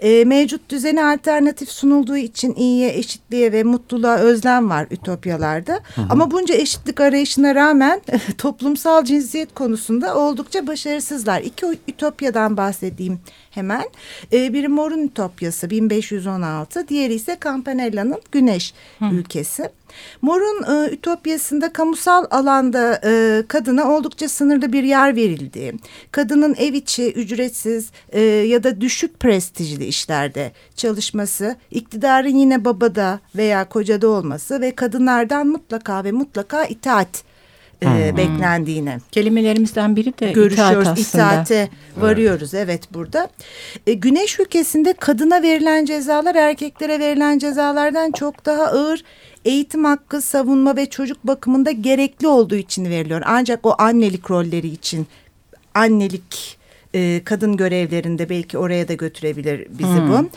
Ee, 0.00 0.24
mevcut 0.24 0.70
düzene 0.70 1.04
alternatif 1.04 1.68
sunulduğu 1.68 2.16
için 2.16 2.54
iyiye, 2.54 2.98
eşitliğe 2.98 3.52
ve 3.52 3.62
mutluluğa 3.62 4.16
özlem 4.16 4.70
var 4.70 4.86
ütopyalarda. 4.90 5.72
Hı 5.72 6.00
hı. 6.00 6.06
Ama 6.10 6.30
bunca 6.30 6.54
eşitlik 6.54 7.00
arayışına 7.00 7.54
rağmen 7.54 8.00
toplumsal 8.38 9.04
cinsiyet 9.04 9.54
konusunda 9.54 10.16
oldukça 10.16 10.66
başarısızlar. 10.66 11.40
İki 11.40 11.66
ütopyadan 11.88 12.56
bahsedeyim 12.56 13.20
hemen. 13.52 13.84
Ee, 14.32 14.52
biri 14.52 14.68
Mor'un 14.68 15.06
Ütopyası 15.06 15.70
1516, 15.70 16.88
diğeri 16.88 17.14
ise 17.14 17.38
Campanella'nın 17.44 18.20
Güneş 18.32 18.74
Hı. 18.98 19.04
ülkesi. 19.04 19.70
Mor'un 20.22 20.86
e, 20.86 20.90
Ütopyası'nda 20.92 21.72
kamusal 21.72 22.24
alanda 22.30 23.00
e, 23.04 23.42
kadına 23.48 23.92
oldukça 23.92 24.28
sınırlı 24.28 24.72
bir 24.72 24.82
yer 24.82 25.16
verildiği, 25.16 25.72
kadının 26.12 26.54
ev 26.58 26.72
içi 26.72 27.12
ücretsiz 27.12 27.90
e, 28.12 28.20
ya 28.20 28.64
da 28.64 28.80
düşük 28.80 29.20
prestijli 29.20 29.84
işlerde 29.84 30.52
çalışması, 30.76 31.56
iktidarın 31.70 32.36
yine 32.36 32.64
babada 32.64 33.20
veya 33.36 33.68
kocada 33.68 34.08
olması 34.08 34.60
ve 34.60 34.74
kadınlardan 34.74 35.46
mutlaka 35.46 36.04
ve 36.04 36.12
mutlaka 36.12 36.64
itaat 36.64 37.24
e, 37.84 38.16
beklendiğini. 38.16 38.98
Kelimelerimizden 39.12 39.96
biri 39.96 40.18
de 40.20 40.32
görüşüyoruz. 40.32 40.82
itaat 40.82 40.98
itaate 40.98 41.68
varıyoruz 41.96 42.54
evet, 42.54 42.64
evet 42.64 42.94
burada. 42.94 43.28
E, 43.86 43.92
Güneş 43.92 44.40
ülkesinde 44.40 44.92
kadına 44.92 45.42
verilen 45.42 45.84
cezalar 45.84 46.34
erkeklere 46.34 47.00
verilen 47.00 47.38
cezalardan 47.38 48.12
çok 48.12 48.46
daha 48.46 48.62
ağır 48.62 49.04
eğitim 49.44 49.84
hakkı, 49.84 50.22
savunma 50.22 50.76
ve 50.76 50.90
çocuk 50.90 51.26
bakımında 51.26 51.70
gerekli 51.70 52.26
olduğu 52.28 52.54
için 52.54 52.84
veriliyor. 52.84 53.22
Ancak 53.24 53.66
o 53.66 53.74
annelik 53.78 54.30
rolleri 54.30 54.68
için 54.68 55.06
annelik 55.74 56.58
e, 56.94 57.22
kadın 57.24 57.56
görevlerinde 57.56 58.28
belki 58.28 58.58
oraya 58.58 58.88
da 58.88 58.94
götürebilir 58.94 59.66
bizi 59.70 59.90
hmm. 59.90 60.12
bu. 60.12 60.28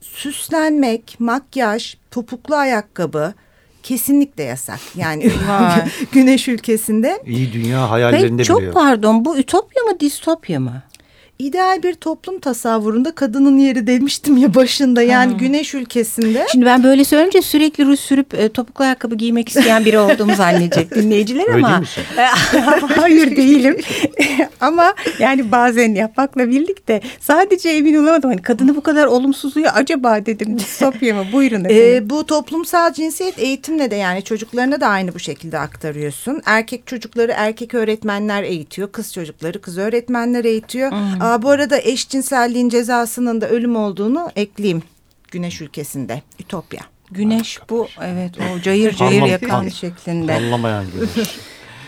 Süslenmek, 0.00 1.16
makyaj, 1.18 1.96
topuklu 2.10 2.54
ayakkabı, 2.56 3.34
kesinlikle 3.86 4.42
yasak. 4.42 4.80
Yani 4.94 5.30
güneş 6.12 6.48
ülkesinde. 6.48 7.22
İyi 7.26 7.52
dünya 7.52 7.90
hayallerinde 7.90 8.36
Peki, 8.36 8.48
Çok 8.48 8.72
pardon 8.74 9.24
bu 9.24 9.38
ütopya 9.38 9.82
mı 9.82 10.00
distopya 10.00 10.60
mı? 10.60 10.82
İdeal 11.38 11.82
bir 11.82 11.94
toplum 11.94 12.38
tasavvurunda 12.38 13.14
kadının 13.14 13.58
yeri 13.58 13.86
demiştim 13.86 14.36
ya 14.36 14.54
başında 14.54 15.02
yani 15.02 15.32
ha. 15.32 15.38
güneş 15.38 15.74
ülkesinde. 15.74 16.46
Şimdi 16.52 16.66
ben 16.66 16.82
böyle 16.82 17.04
söyleyince 17.04 17.42
sürekli 17.42 17.86
ruj 17.86 18.00
sürüp 18.00 18.34
e, 18.34 18.48
topuklu 18.48 18.84
ayakkabı 18.84 19.14
giymek 19.14 19.48
isteyen 19.48 19.84
biri 19.84 19.98
olduğumu 19.98 20.34
zannedecek 20.34 20.90
dinleyiciler 20.94 21.54
Öyle 21.54 21.66
ama. 21.66 21.82
Hayır 22.96 23.36
değilim. 23.36 23.76
ama 24.60 24.94
yani 25.18 25.52
bazen 25.52 25.94
yapmakla 25.94 26.48
birlikte 26.50 27.00
sadece 27.20 27.68
emin 27.68 27.94
olamadım. 27.94 28.30
Hani 28.30 28.42
kadını 28.42 28.76
bu 28.76 28.80
kadar 28.80 29.06
olumsuzluğu 29.06 29.66
acaba 29.74 30.26
dedim 30.26 30.58
distopya 30.58 31.14
mı? 31.14 31.24
Buyurun 31.32 31.64
efendim. 31.64 31.84
Ee, 31.84 32.10
bu 32.10 32.26
toplumsal 32.26 32.92
cinsiyet 32.92 33.38
eğitimle 33.38 33.90
de 33.90 33.96
yani 33.96 34.22
çocuklarına 34.22 34.80
da 34.80 34.86
aynı 34.86 35.14
bu 35.14 35.18
şekilde 35.18 35.58
aktarıyorsun. 35.58 36.42
Erkek 36.46 36.86
çocukları 36.86 37.32
erkek 37.36 37.74
öğretmenler 37.74 38.42
eğitiyor. 38.42 38.92
Kız 38.92 39.12
çocukları 39.12 39.60
kız 39.60 39.78
öğretmenler 39.78 40.44
eğitiyor. 40.44 40.90
Hmm. 40.90 41.25
Aa, 41.26 41.42
bu 41.42 41.50
arada 41.50 41.78
eşcinselliğin 41.78 42.68
cezasının 42.68 43.40
da 43.40 43.48
ölüm 43.48 43.76
olduğunu 43.76 44.30
ekleyeyim. 44.36 44.82
Güneş 45.30 45.60
ülkesinde. 45.60 46.22
Ütopya. 46.40 46.80
Güneş 47.10 47.58
bu 47.70 47.88
evet 48.02 48.34
o 48.38 48.60
cayır 48.60 48.94
cayır 48.94 49.22
yakan 49.22 49.68
şeklinde. 49.68 50.34
Anlamayan 50.34 50.84
güneş. 50.94 51.28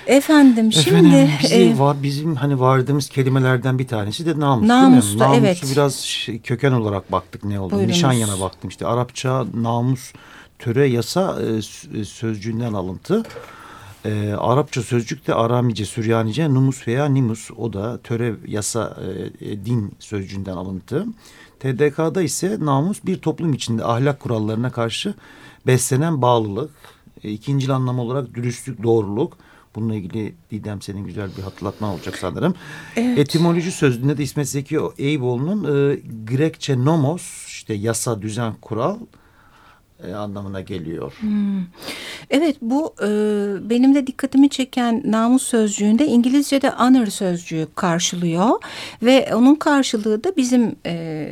Efendim 0.07 0.73
şimdi 0.73 0.89
Efendim, 0.89 1.31
bizi 1.43 1.55
e, 1.55 1.79
var 1.79 2.03
bizim 2.03 2.37
hani 2.37 2.61
vardığımız 2.61 3.09
kelimelerden 3.09 3.79
bir 3.79 3.89
tanesi 3.89 4.27
de 4.27 4.41
namus 4.41 4.69
namus 4.69 5.05
değil 5.05 5.17
mi? 5.17 5.21
Namusu 5.21 5.41
evet. 5.41 5.63
biraz 5.73 5.95
şey, 5.95 6.39
köken 6.39 6.73
olarak 6.73 7.13
baktık 7.13 7.45
ne 7.45 7.61
oldu? 7.61 7.75
Buyurunuz. 7.75 7.97
Nişanyana 7.97 8.41
baktım 8.41 8.71
işte 8.71 8.87
Arapça 8.87 9.45
namus 9.55 10.13
töre 10.59 10.87
yasa 10.87 11.39
e, 11.95 12.05
sözcüğünden 12.05 12.73
alıntı. 12.73 13.23
E, 14.05 14.33
Arapça 14.39 14.83
sözcük 14.83 15.27
de 15.27 15.35
Aramice, 15.35 15.85
Süryanice, 15.85 16.55
numus 16.55 16.89
veya 16.89 17.07
nimus 17.07 17.51
o 17.57 17.73
da 17.73 17.99
töre, 17.99 18.35
yasa, 18.47 18.97
e, 19.41 19.51
e 19.51 19.65
din 19.65 19.93
sözcüğünden 19.99 20.57
alıntı. 20.57 21.07
TDK'da 21.61 22.23
ise 22.23 22.57
namus 22.61 23.05
bir 23.05 23.19
toplum 23.19 23.53
içinde 23.53 23.85
ahlak 23.85 24.21
kurallarına 24.21 24.71
karşı 24.71 25.15
beslenen 25.67 26.23
bağlılık. 26.23 26.71
E, 27.25 27.31
ikinci 27.31 27.73
anlam 27.73 27.99
olarak 27.99 28.35
dürüstlük, 28.35 28.83
doğruluk. 28.83 29.37
Bununla 29.75 29.95
ilgili 29.95 30.35
Didem 30.51 30.83
senin 30.83 31.05
güzel 31.05 31.31
bir 31.39 31.43
hatırlatma 31.43 31.95
olacak 31.95 32.17
sanırım. 32.17 32.55
Evet. 32.97 33.19
Etimoloji 33.19 33.73
sözlüğünde 33.73 34.19
de 34.19 34.23
İsmet 34.23 34.49
Zeki 34.49 34.79
Eyüboğlu'nun 34.99 35.65
e, 35.65 36.01
Grekçe 36.25 36.85
nomos 36.85 37.47
işte 37.47 37.75
yasa, 37.75 38.23
düzen, 38.23 38.55
kural 38.63 38.99
e, 40.05 40.15
anlamına 40.15 40.61
geliyor. 40.61 41.13
Hmm. 41.21 41.63
Evet 42.31 42.57
bu 42.61 42.95
e, 43.03 43.09
benim 43.71 43.95
de 43.95 44.07
dikkatimi 44.07 44.49
çeken 44.49 45.03
namus 45.05 45.43
sözcüğünde 45.43 46.07
İngilizce'de 46.07 46.69
honor 46.69 47.07
sözcüğü 47.07 47.69
karşılıyor 47.75 48.49
ve 49.03 49.31
onun 49.35 49.55
karşılığı 49.55 50.25
da 50.25 50.37
bizim 50.37 50.77
e, 50.87 51.29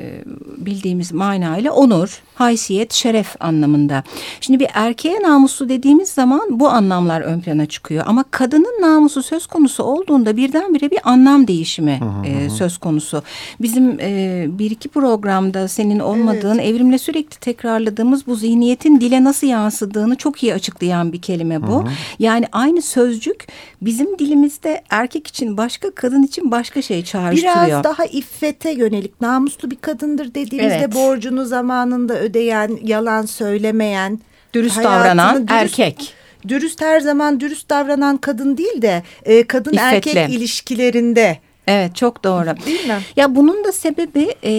bildiğimiz 0.58 1.12
manayla 1.12 1.72
onur, 1.72 2.22
haysiyet, 2.34 2.92
şeref 2.92 3.36
anlamında. 3.40 4.02
Şimdi 4.40 4.60
bir 4.60 4.68
erkeğe 4.74 5.22
namuslu 5.22 5.68
dediğimiz 5.68 6.08
zaman 6.08 6.60
bu 6.60 6.68
anlamlar 6.68 7.20
ön 7.20 7.40
plana 7.40 7.66
çıkıyor 7.66 8.04
ama 8.06 8.24
kadının 8.30 8.82
namusu 8.82 9.22
söz 9.22 9.46
konusu 9.46 9.82
olduğunda 9.82 10.36
birdenbire 10.36 10.90
bir 10.90 10.98
anlam 11.04 11.48
değişimi 11.48 12.00
e, 12.24 12.50
söz 12.50 12.78
konusu. 12.78 13.22
Bizim 13.60 14.00
e, 14.00 14.46
bir 14.48 14.70
iki 14.70 14.88
programda 14.88 15.68
senin 15.68 15.98
olmadığın 15.98 16.58
evet. 16.58 16.74
evrimle 16.74 16.98
sürekli 16.98 17.40
tekrarladığımız 17.40 18.26
bu 18.26 18.34
zihin 18.36 18.55
zihniyetin 18.56 19.00
dile 19.00 19.24
nasıl 19.24 19.46
yansıdığını 19.46 20.16
çok 20.16 20.42
iyi 20.42 20.54
açıklayan 20.54 21.12
bir 21.12 21.22
kelime 21.22 21.62
bu. 21.62 21.82
Hı 21.82 21.86
hı. 21.86 21.92
Yani 22.18 22.46
aynı 22.52 22.82
sözcük 22.82 23.46
bizim 23.82 24.18
dilimizde 24.18 24.82
erkek 24.90 25.26
için 25.26 25.56
başka, 25.56 25.90
kadın 25.90 26.22
için 26.22 26.50
başka 26.50 26.82
şey 26.82 27.04
çağrıştırıyor. 27.04 27.66
Biraz 27.66 27.84
daha 27.84 28.04
iffete 28.04 28.70
yönelik 28.70 29.20
namuslu 29.20 29.70
bir 29.70 29.76
kadındır 29.76 30.34
dediğimizde 30.34 30.76
evet. 30.76 30.94
borcunu 30.94 31.44
zamanında 31.44 32.20
ödeyen, 32.20 32.78
yalan 32.82 33.26
söylemeyen, 33.26 34.20
dürüst 34.54 34.84
davranan 34.84 35.36
dürüst, 35.36 35.50
erkek 35.52 36.14
dürüst 36.48 36.80
her 36.80 37.00
zaman 37.00 37.40
dürüst 37.40 37.70
davranan 37.70 38.16
kadın 38.16 38.56
değil 38.56 38.82
de 38.82 39.02
e, 39.24 39.46
kadın 39.46 39.72
İffetli. 39.72 40.18
erkek 40.18 40.36
ilişkilerinde 40.36 41.38
Evet 41.68 41.96
çok 41.96 42.24
doğru. 42.24 42.66
Değil 42.66 42.86
mi? 42.86 42.98
Ya 43.16 43.34
bunun 43.36 43.64
da 43.64 43.72
sebebi 43.72 44.34
e, 44.44 44.50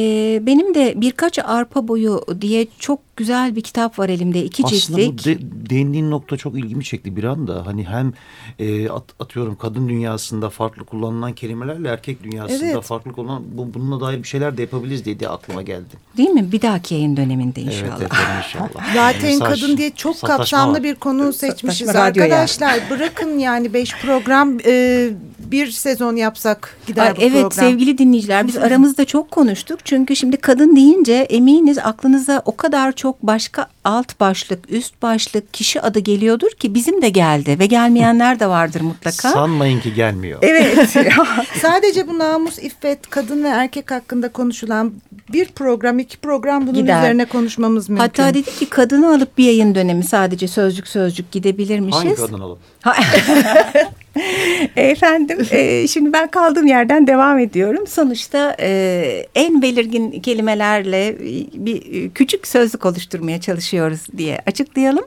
benim 0.46 0.76
de 0.76 0.94
birkaç 0.96 1.40
arpa 1.40 1.88
boyu 1.88 2.22
diye 2.42 2.68
çok 2.80 3.07
güzel 3.18 3.56
bir 3.56 3.62
kitap 3.62 4.00
var 4.00 4.10
elimde 4.10 4.44
iki 4.44 4.64
Aslında 4.64 4.80
ciltlik. 4.80 5.20
Aslında 5.20 5.40
bu 5.40 5.42
de, 5.42 5.70
değindiğin 5.70 6.12
nokta 6.12 6.38
çok 6.38 6.58
ilgimi 6.58 6.84
çekti 6.84 7.16
bir 7.16 7.24
anda. 7.24 7.66
Hani 7.66 7.84
hem 7.84 8.14
e, 8.60 8.90
at, 8.90 9.04
atıyorum 9.20 9.56
kadın 9.56 9.90
dünyasında 9.90 10.50
farklı 10.50 10.86
kullanılan 10.86 11.34
kelimelerle 11.34 11.90
erkek 11.90 12.24
dünyasında 12.24 12.66
evet. 12.66 12.84
farklı 12.84 13.12
kullanılan 13.14 13.44
bu, 13.52 13.74
bununla 13.74 14.02
dair 14.02 14.24
bir 14.24 14.28
şeyler 14.28 14.58
de 14.58 14.62
yapabiliriz 14.62 15.06
diye 15.06 15.20
de 15.20 15.30
aklıma 15.30 15.62
geldi. 15.62 15.96
Değil 16.18 16.30
mi? 16.30 16.52
Bir 16.52 16.62
dahaki 16.62 16.96
yayın 16.96 17.18
döneminde 17.18 17.62
inşallah. 17.62 17.98
Evet 18.00 18.12
efendim 18.12 18.36
inşallah. 18.38 18.94
Zaten 18.94 19.30
Mesaj, 19.30 19.62
kadın 19.62 19.78
diye 19.78 19.92
çok 19.92 20.22
kapsamlı 20.22 20.74
var. 20.74 20.84
bir 20.84 20.96
konu 20.96 21.34
seçmişiz 21.34 21.90
arkadaşlar. 21.90 22.80
Bırakın 22.90 23.40
yani 23.40 23.74
beş 23.74 23.96
program 24.02 24.58
e, 24.66 25.10
bir 25.52 25.72
sezon 25.72 26.16
yapsak 26.16 26.78
gider 26.88 27.12
Aa, 27.12 27.16
bu 27.16 27.22
evet, 27.22 27.32
program. 27.32 27.42
Evet 27.42 27.54
sevgili 27.54 27.98
dinleyiciler 27.98 28.48
biz 28.48 28.58
aramızda 28.58 29.06
çok 29.06 29.32
konuştuk. 29.32 29.80
Çünkü 29.84 30.16
şimdi 30.16 30.38
kadın 30.38 30.76
deyince 30.76 31.14
eminiz 31.14 31.78
aklınıza 31.78 32.42
o 32.46 32.58
kadar 32.58 32.92
çok 32.92 33.07
çok 33.08 33.24
başka 33.24 33.68
alt 33.84 34.20
başlık, 34.20 34.72
üst 34.72 35.02
başlık, 35.02 35.54
kişi 35.54 35.82
adı 35.82 36.00
geliyordur 36.00 36.52
ki 36.52 36.74
bizim 36.74 37.02
de 37.02 37.10
geldi 37.10 37.60
ve 37.60 37.66
gelmeyenler 37.66 38.40
de 38.40 38.48
vardır 38.48 38.82
mutlaka. 38.82 39.32
Sanmayın 39.32 39.80
ki 39.80 39.94
gelmiyor. 39.94 40.40
Evet. 40.42 40.90
Sadece 41.62 42.08
bu 42.08 42.20
namus, 42.20 42.60
iffet, 42.60 43.10
kadın 43.10 43.44
ve 43.44 43.48
erkek 43.48 43.92
hakkında 43.92 44.30
konuşulan 44.30 44.94
bir 45.34 45.46
program, 45.46 46.00
iki 46.00 46.18
program 46.18 46.68
bunun 46.68 46.82
Gider. 46.82 47.00
üzerine 47.00 47.26
konuşmamız 47.26 47.90
mümkün. 47.90 48.04
Hatta 48.04 48.34
dedi 48.34 48.56
ki 48.60 48.70
kadını 48.70 49.16
alıp 49.16 49.38
bir 49.38 49.44
yayın 49.44 49.76
dönemi 49.76 50.04
sadece 50.04 50.48
sözcük 50.48 50.88
sözcük 50.88 51.32
gidebilirmişiz. 51.32 52.00
Hangi 52.00 52.16
kadın 52.16 52.40
alıp? 52.40 52.60
Efendim 54.76 55.48
e, 55.52 55.88
şimdi 55.88 56.14
ben 56.14 56.28
kaldığım 56.28 56.68
yerden 56.68 57.08
devam 57.08 57.40
ediyorum. 57.40 57.88
Sonuçta 57.88 58.56
e, 58.60 59.26
en 59.36 59.62
belirgin 59.62 60.12
kelimelerle 60.12 61.18
bir 61.54 62.10
küçük 62.10 62.48
sözlük 62.48 62.86
oluşturmaya 62.86 63.42
çalışıyoruz 63.42 64.02
diye 64.18 64.40
açıklayalım. 64.46 65.06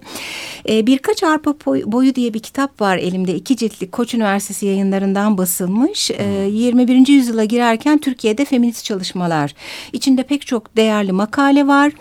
E, 0.68 0.86
Birkaç 0.86 1.22
Arpa 1.22 1.54
Boyu 1.86 2.14
diye 2.14 2.34
bir 2.34 2.40
kitap 2.40 2.80
var 2.80 2.98
elimde. 2.98 3.34
iki 3.34 3.56
ciltlik 3.56 3.92
Koç 3.92 4.14
Üniversitesi 4.14 4.66
yayınlarından 4.66 5.38
basılmış. 5.38 6.10
E, 6.10 6.24
21. 6.50 7.08
yüzyıla 7.08 7.44
girerken 7.44 7.98
Türkiye'de 7.98 8.44
feminist 8.44 8.84
çalışmalar. 8.84 9.54
İçinde 9.92 10.22
pek 10.22 10.46
çok 10.46 10.76
değerli 10.76 11.12
makale 11.12 11.66
var. 11.66 11.92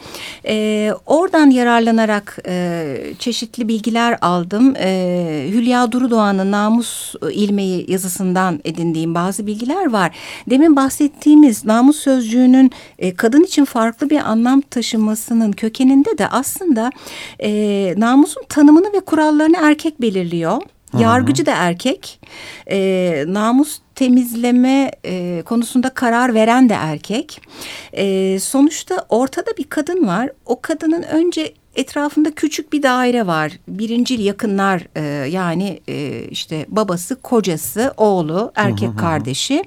E, 0.45 0.91
oradan 1.05 1.49
yararlanarak 1.49 2.37
e, 2.47 2.95
çeşitli 3.19 3.67
bilgiler 3.67 4.17
aldım. 4.21 4.75
E, 4.75 5.45
Hülya 5.51 5.91
Durudoğan'ın 5.91 6.51
Namus 6.51 6.98
ilmeği 7.31 7.91
yazısından 7.91 8.59
edindiğim 8.65 9.15
bazı 9.15 9.47
bilgiler 9.47 9.91
var. 9.91 10.15
Demin 10.49 10.75
bahsettiğimiz 10.75 11.65
namus 11.65 11.99
sözcüğünün 11.99 12.71
e, 12.99 13.15
kadın 13.15 13.43
için 13.43 13.65
farklı 13.65 14.09
bir 14.09 14.19
anlam 14.19 14.61
taşımasının 14.61 15.51
kökeninde 15.51 16.17
de 16.17 16.27
aslında 16.27 16.91
e, 17.39 17.93
namusun 17.97 18.43
tanımını 18.49 18.93
ve 18.93 18.99
kurallarını 18.99 19.57
erkek 19.61 20.01
belirliyor. 20.01 20.61
Yargıcı 20.97 21.45
da 21.45 21.51
erkek. 21.55 22.19
E, 22.71 23.23
namus 23.27 23.79
temizleme 23.99 24.91
e, 25.05 25.43
konusunda 25.45 25.89
karar 25.89 26.33
veren 26.33 26.69
de 26.69 26.73
erkek. 26.73 27.41
E, 27.93 28.39
sonuçta 28.39 29.05
ortada 29.09 29.51
bir 29.57 29.63
kadın 29.63 30.07
var. 30.07 30.29
O 30.45 30.61
kadının 30.61 31.03
önce 31.03 31.53
etrafında 31.75 32.31
küçük 32.31 32.73
bir 32.73 32.83
daire 32.83 33.27
var. 33.27 33.51
Birincil 33.67 34.19
yakınlar 34.19 34.87
e, 34.95 35.29
yani 35.29 35.79
e, 35.87 36.23
işte 36.23 36.65
babası, 36.69 37.21
kocası, 37.21 37.93
oğlu, 37.97 38.51
erkek 38.55 38.99
kardeşi. 38.99 39.63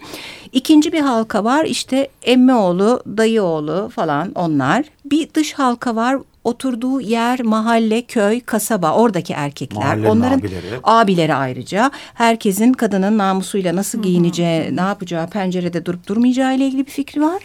İkinci 0.52 0.92
bir 0.92 1.00
halka 1.00 1.44
var 1.44 1.64
işte 1.64 2.08
emmi 2.22 2.54
oğlu, 2.54 3.02
dayı 3.16 3.42
oğlu 3.42 3.90
falan 3.94 4.32
onlar. 4.34 4.84
Bir 5.04 5.34
dış 5.34 5.52
halka 5.52 5.96
var 5.96 6.18
oturduğu 6.44 7.00
yer, 7.00 7.40
mahalle, 7.42 8.02
köy, 8.02 8.40
kasaba 8.40 8.94
oradaki 8.94 9.32
erkekler. 9.32 9.82
Mahallenin 9.82 10.06
Onların 10.06 10.38
abileri. 10.38 10.80
abileri 10.82 11.34
ayrıca. 11.34 11.90
Herkesin 12.14 12.72
kadının 12.72 13.18
namusuyla 13.18 13.76
nasıl 13.76 14.02
giyineceği, 14.22 14.76
ne 14.76 14.80
yapacağı, 14.80 15.26
pencerede 15.26 15.86
durup 15.86 16.06
durmayacağı 16.06 16.56
ile 16.56 16.66
ilgili 16.66 16.86
bir 16.86 16.90
fikri 16.90 17.20
var. 17.20 17.42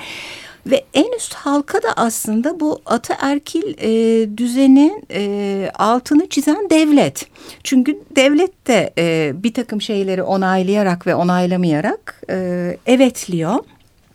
Ve 0.65 0.83
en 0.93 1.17
üst 1.17 1.33
halka 1.33 1.83
da 1.83 1.93
aslında 1.95 2.59
bu 2.59 2.81
ataerkil 2.85 3.75
e, 3.81 4.37
düzenin 4.37 5.03
e, 5.11 5.71
altını 5.75 6.29
çizen 6.29 6.69
devlet. 6.69 7.25
Çünkü 7.63 7.99
devlet 8.15 8.67
de 8.67 8.93
e, 8.97 9.31
bir 9.43 9.53
takım 9.53 9.81
şeyleri 9.81 10.23
onaylayarak 10.23 11.07
ve 11.07 11.15
onaylamayarak 11.15 12.21
e, 12.29 12.77
evetliyor. 12.85 13.55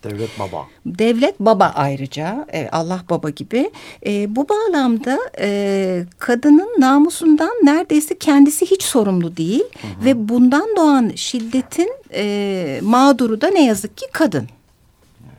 Devlet 0.03 0.39
baba. 0.39 0.67
Devlet 0.85 1.39
baba 1.39 1.71
ayrıca 1.75 2.45
evet, 2.49 2.69
Allah 2.71 3.03
baba 3.09 3.29
gibi. 3.29 3.71
E, 4.05 4.35
bu 4.35 4.49
bağlamda 4.49 5.19
e, 5.39 6.05
kadının 6.17 6.69
namusundan 6.79 7.51
neredeyse 7.63 8.17
kendisi 8.17 8.65
hiç 8.65 8.83
sorumlu 8.83 9.37
değil. 9.37 9.63
Hı 9.81 9.87
hı. 9.87 10.05
Ve 10.05 10.29
bundan 10.29 10.75
doğan 10.77 11.11
şiddetin 11.15 11.91
e, 12.13 12.79
mağduru 12.81 13.41
da 13.41 13.47
ne 13.47 13.65
yazık 13.65 13.97
ki 13.97 14.05
kadın 14.11 14.47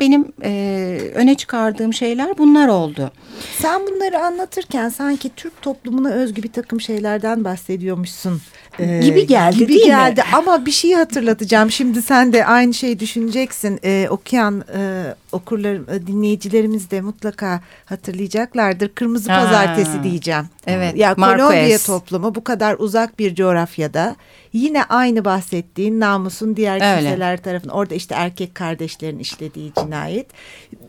benim 0.00 0.33
e, 0.42 0.98
öne 1.14 1.35
çıkardığım 1.35 1.94
şeyler 1.94 2.38
bunlar 2.38 2.68
oldu. 2.68 3.12
Sen 3.59 3.80
bunları 3.87 4.18
anlatırken 4.18 4.88
sanki 4.88 5.30
Türk 5.37 5.62
toplumuna 5.62 6.11
özgü 6.11 6.42
bir 6.42 6.52
takım 6.52 6.80
şeylerden 6.80 7.44
bahsediyormuşsun. 7.44 8.40
Ee, 8.78 9.00
gibi 9.04 9.26
geldi 9.26 9.59
gibi 9.59 9.68
değil 9.68 9.85
geldi. 9.85 10.20
mi? 10.20 10.26
Ama 10.33 10.66
bir 10.66 10.70
şeyi 10.70 10.96
hatırlatacağım. 10.96 11.70
Şimdi 11.70 12.02
sen 12.02 12.33
de 12.33 12.46
aynı 12.46 12.74
şeyi 12.74 13.00
düşüneceksin. 13.00 13.80
Ee, 13.85 14.07
okuyan 14.11 14.64
e, 14.76 15.04
okurlar, 15.33 15.94
e, 15.94 16.07
dinleyicilerimiz 16.07 16.90
de 16.90 17.00
mutlaka 17.00 17.61
hatırlayacaklardır. 17.85 18.88
Kırmızı 18.88 19.33
ha. 19.33 19.44
Pazartesi 19.44 20.02
diyeceğim. 20.02 20.44
Evet. 20.66 20.96
Ya 20.96 21.14
Kolombiya 21.14 21.78
toplumu 21.78 22.35
bu 22.35 22.44
kadar 22.44 22.76
uzak 22.78 23.18
bir 23.18 23.35
coğrafyada 23.35 24.16
yine 24.54 24.84
aynı 24.84 25.24
bahsettiğin 25.24 26.00
namusun 26.00 26.56
diğer 26.56 26.74
Öyle. 26.74 27.08
kimseler 27.08 27.42
tarafından 27.42 27.76
orada 27.76 27.94
işte 27.94 28.14
erkek 28.14 28.54
kardeşlerin 28.54 29.18
işlediği 29.18 29.72
cinayet. 29.78 30.26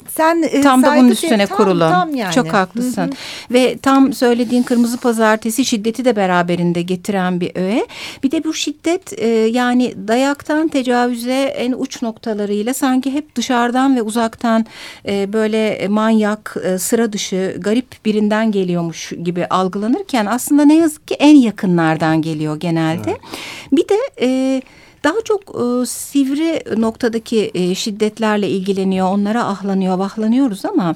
Sen 0.10 0.43
e, 0.43 0.62
tam 0.62 0.84
da 0.84 0.95
bunun 0.95 1.10
üstüne 1.10 1.47
tam, 1.47 1.58
kurulu. 1.58 1.80
Tam 1.80 2.15
yani. 2.15 2.34
Çok 2.34 2.54
haklısın. 2.54 3.01
Hı 3.01 3.06
hı. 3.06 3.54
Ve 3.54 3.78
tam 3.78 4.13
söylediğin 4.13 4.63
kırmızı 4.63 4.97
pazartesi 4.97 5.65
şiddeti 5.65 6.06
de 6.06 6.15
beraberinde 6.15 6.82
getiren 6.82 7.41
bir 7.41 7.51
öğe. 7.56 7.88
Bir 8.23 8.32
de 8.32 8.43
bu 8.43 8.54
şiddet 8.54 9.19
e, 9.19 9.28
yani 9.28 9.93
dayaktan 10.08 10.67
tecavüze 10.67 11.41
en 11.41 11.71
uç 11.71 12.01
noktalarıyla 12.01 12.73
sanki 12.73 13.13
hep 13.13 13.36
dışarıdan 13.36 13.95
ve 13.95 14.01
uzaktan 14.01 14.65
e, 15.08 15.34
böyle 15.34 15.88
manyak, 15.88 16.58
e, 16.63 16.78
sıra 16.78 17.13
dışı, 17.13 17.56
garip 17.60 18.06
birinden 18.06 18.51
geliyormuş 18.51 19.13
gibi 19.23 19.45
algılanırken 19.45 20.25
aslında 20.25 20.65
ne 20.65 20.75
yazık 20.75 21.08
ki 21.08 21.15
en 21.15 21.36
yakınlardan 21.36 22.21
geliyor 22.21 22.60
genelde. 22.60 23.10
Evet. 23.10 23.55
Bir 23.72 23.88
de 23.89 23.98
e, 24.22 24.62
daha 25.06 25.22
çok 25.26 25.41
e, 25.41 25.86
sivri 25.86 26.82
noktadaki 26.82 27.52
e, 27.54 27.76
şiddetlerle 27.76 28.50
ilgileniyor, 28.50 29.08
onlara 29.08 29.46
ahlanıyor, 29.46 29.98
vahlanıyoruz 29.98 30.65
ama 30.65 30.94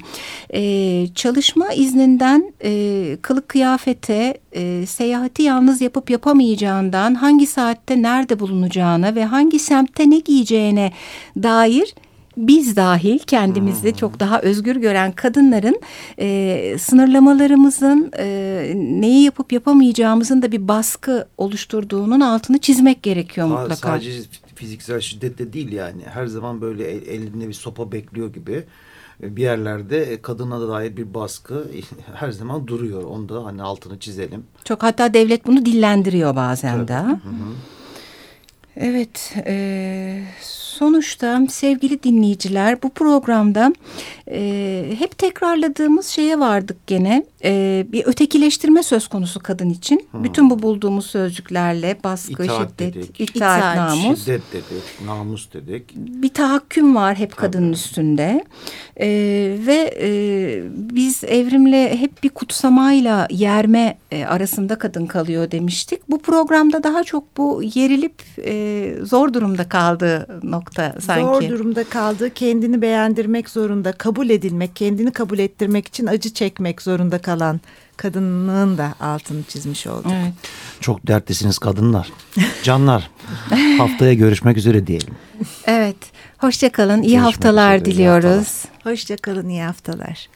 e, 0.54 1.06
çalışma 1.14 1.72
izninden 1.72 2.52
e, 2.64 3.16
kılık 3.22 3.48
kıyafete, 3.48 4.38
e, 4.52 4.86
seyahati 4.86 5.42
yalnız 5.42 5.80
yapıp 5.80 6.10
yapamayacağından, 6.10 7.14
hangi 7.14 7.46
saatte 7.46 8.02
nerede 8.02 8.40
bulunacağına 8.40 9.14
ve 9.14 9.24
hangi 9.24 9.58
semtte 9.58 10.10
ne 10.10 10.18
giyeceğine 10.18 10.92
dair 11.42 11.94
biz 12.46 12.76
dahil 12.76 13.18
kendimizi 13.18 13.90
hmm. 13.90 13.96
çok 13.96 14.20
daha 14.20 14.40
özgür 14.40 14.76
gören 14.76 15.12
kadınların 15.12 15.80
e, 16.18 16.76
sınırlamalarımızın 16.78 18.12
e, 18.18 18.72
neyi 18.76 19.24
yapıp 19.24 19.52
yapamayacağımızın 19.52 20.42
da 20.42 20.52
bir 20.52 20.68
baskı 20.68 21.28
oluşturduğunun 21.38 22.20
altını 22.20 22.58
çizmek 22.58 23.02
gerekiyor 23.02 23.48
ha, 23.48 23.54
mutlaka. 23.54 23.88
Sadece 23.88 24.20
fiziksel 24.54 25.00
şiddette 25.00 25.52
değil 25.52 25.72
yani 25.72 26.02
her 26.04 26.26
zaman 26.26 26.60
böyle 26.60 26.90
el, 26.90 27.02
elinde 27.06 27.48
bir 27.48 27.52
sopa 27.52 27.92
bekliyor 27.92 28.32
gibi 28.32 28.64
bir 29.22 29.42
yerlerde 29.42 30.22
kadına 30.22 30.60
da 30.60 30.68
dair 30.68 30.96
bir 30.96 31.14
baskı 31.14 31.66
her 32.14 32.30
zaman 32.30 32.66
duruyor. 32.66 33.02
Onu 33.02 33.28
da 33.28 33.44
hani 33.44 33.62
altını 33.62 33.98
çizelim. 33.98 34.44
Çok 34.64 34.82
hatta 34.82 35.14
devlet 35.14 35.46
bunu 35.46 35.64
dillendiriyor 35.64 36.36
bazen 36.36 36.88
de. 36.88 36.94
Hı 36.94 37.10
hı. 37.10 37.18
Evet, 38.76 39.34
e, 39.46 40.24
sonuçta 40.80 41.46
sevgili 41.48 42.02
dinleyiciler 42.02 42.82
bu 42.82 42.90
programda 42.90 43.72
e, 44.30 44.94
hep 44.98 45.18
tekrarladığımız 45.18 46.06
şeye 46.06 46.38
vardık 46.38 46.86
gene. 46.86 47.24
E, 47.44 47.86
bir 47.92 48.06
ötekileştirme 48.06 48.82
söz 48.82 49.08
konusu 49.08 49.40
kadın 49.40 49.70
için. 49.70 50.06
Hmm. 50.10 50.24
Bütün 50.24 50.50
bu 50.50 50.62
bulduğumuz 50.62 51.06
sözcüklerle 51.06 51.98
baskı, 52.04 52.44
itaat 52.44 52.70
şiddet, 52.70 52.94
dedik. 52.94 53.20
itaat, 53.20 53.58
itaat, 53.58 53.76
namus. 53.76 54.20
Şiddet 54.20 54.42
dedik, 54.52 55.06
namus 55.06 55.52
dedik. 55.52 55.96
Bir 55.96 56.28
tahakküm 56.28 56.94
var 56.94 57.16
hep 57.18 57.30
Tabii. 57.30 57.40
kadının 57.40 57.72
üstünde. 57.72 58.44
E, 59.00 59.08
ve 59.66 59.94
e, 60.00 60.08
biz 60.74 61.24
evrimle 61.24 62.00
hep 62.00 62.22
bir 62.22 62.28
kutsamayla 62.28 63.28
yerme 63.30 63.98
e, 64.10 64.24
arasında 64.24 64.78
kadın 64.78 65.06
kalıyor 65.06 65.50
demiştik. 65.50 66.10
Bu 66.10 66.18
programda 66.18 66.82
daha 66.82 67.04
çok 67.04 67.36
bu 67.36 67.62
yerilip 67.74 68.22
e, 68.44 68.94
zor 69.02 69.32
durumda 69.32 69.68
kaldığı 69.68 70.40
nokta 70.42 70.69
sanki. 71.00 71.46
Zor 71.46 71.58
durumda 71.58 71.84
kaldığı, 71.84 72.34
kendini 72.34 72.82
beğendirmek 72.82 73.50
zorunda, 73.50 73.92
kabul 73.92 74.30
edilmek, 74.30 74.76
kendini 74.76 75.10
kabul 75.12 75.38
ettirmek 75.38 75.88
için 75.88 76.06
acı 76.06 76.34
çekmek 76.34 76.82
zorunda 76.82 77.18
kalan 77.18 77.60
kadının 77.96 78.78
da 78.78 78.94
altını 79.00 79.42
çizmiş 79.42 79.86
olduk. 79.86 80.12
Evet. 80.14 80.32
Çok 80.80 81.06
dertlisiniz 81.06 81.58
kadınlar. 81.58 82.12
Canlar 82.62 83.10
haftaya 83.78 84.14
görüşmek 84.14 84.56
üzere 84.56 84.86
diyelim. 84.86 85.14
Evet. 85.66 85.96
Hoşçakalın. 86.38 87.02
İyi 87.02 87.18
haftalar 87.18 87.84
diliyoruz. 87.84 88.64
Hoşçakalın. 88.84 89.48
iyi 89.48 89.62
haftalar. 89.62 90.28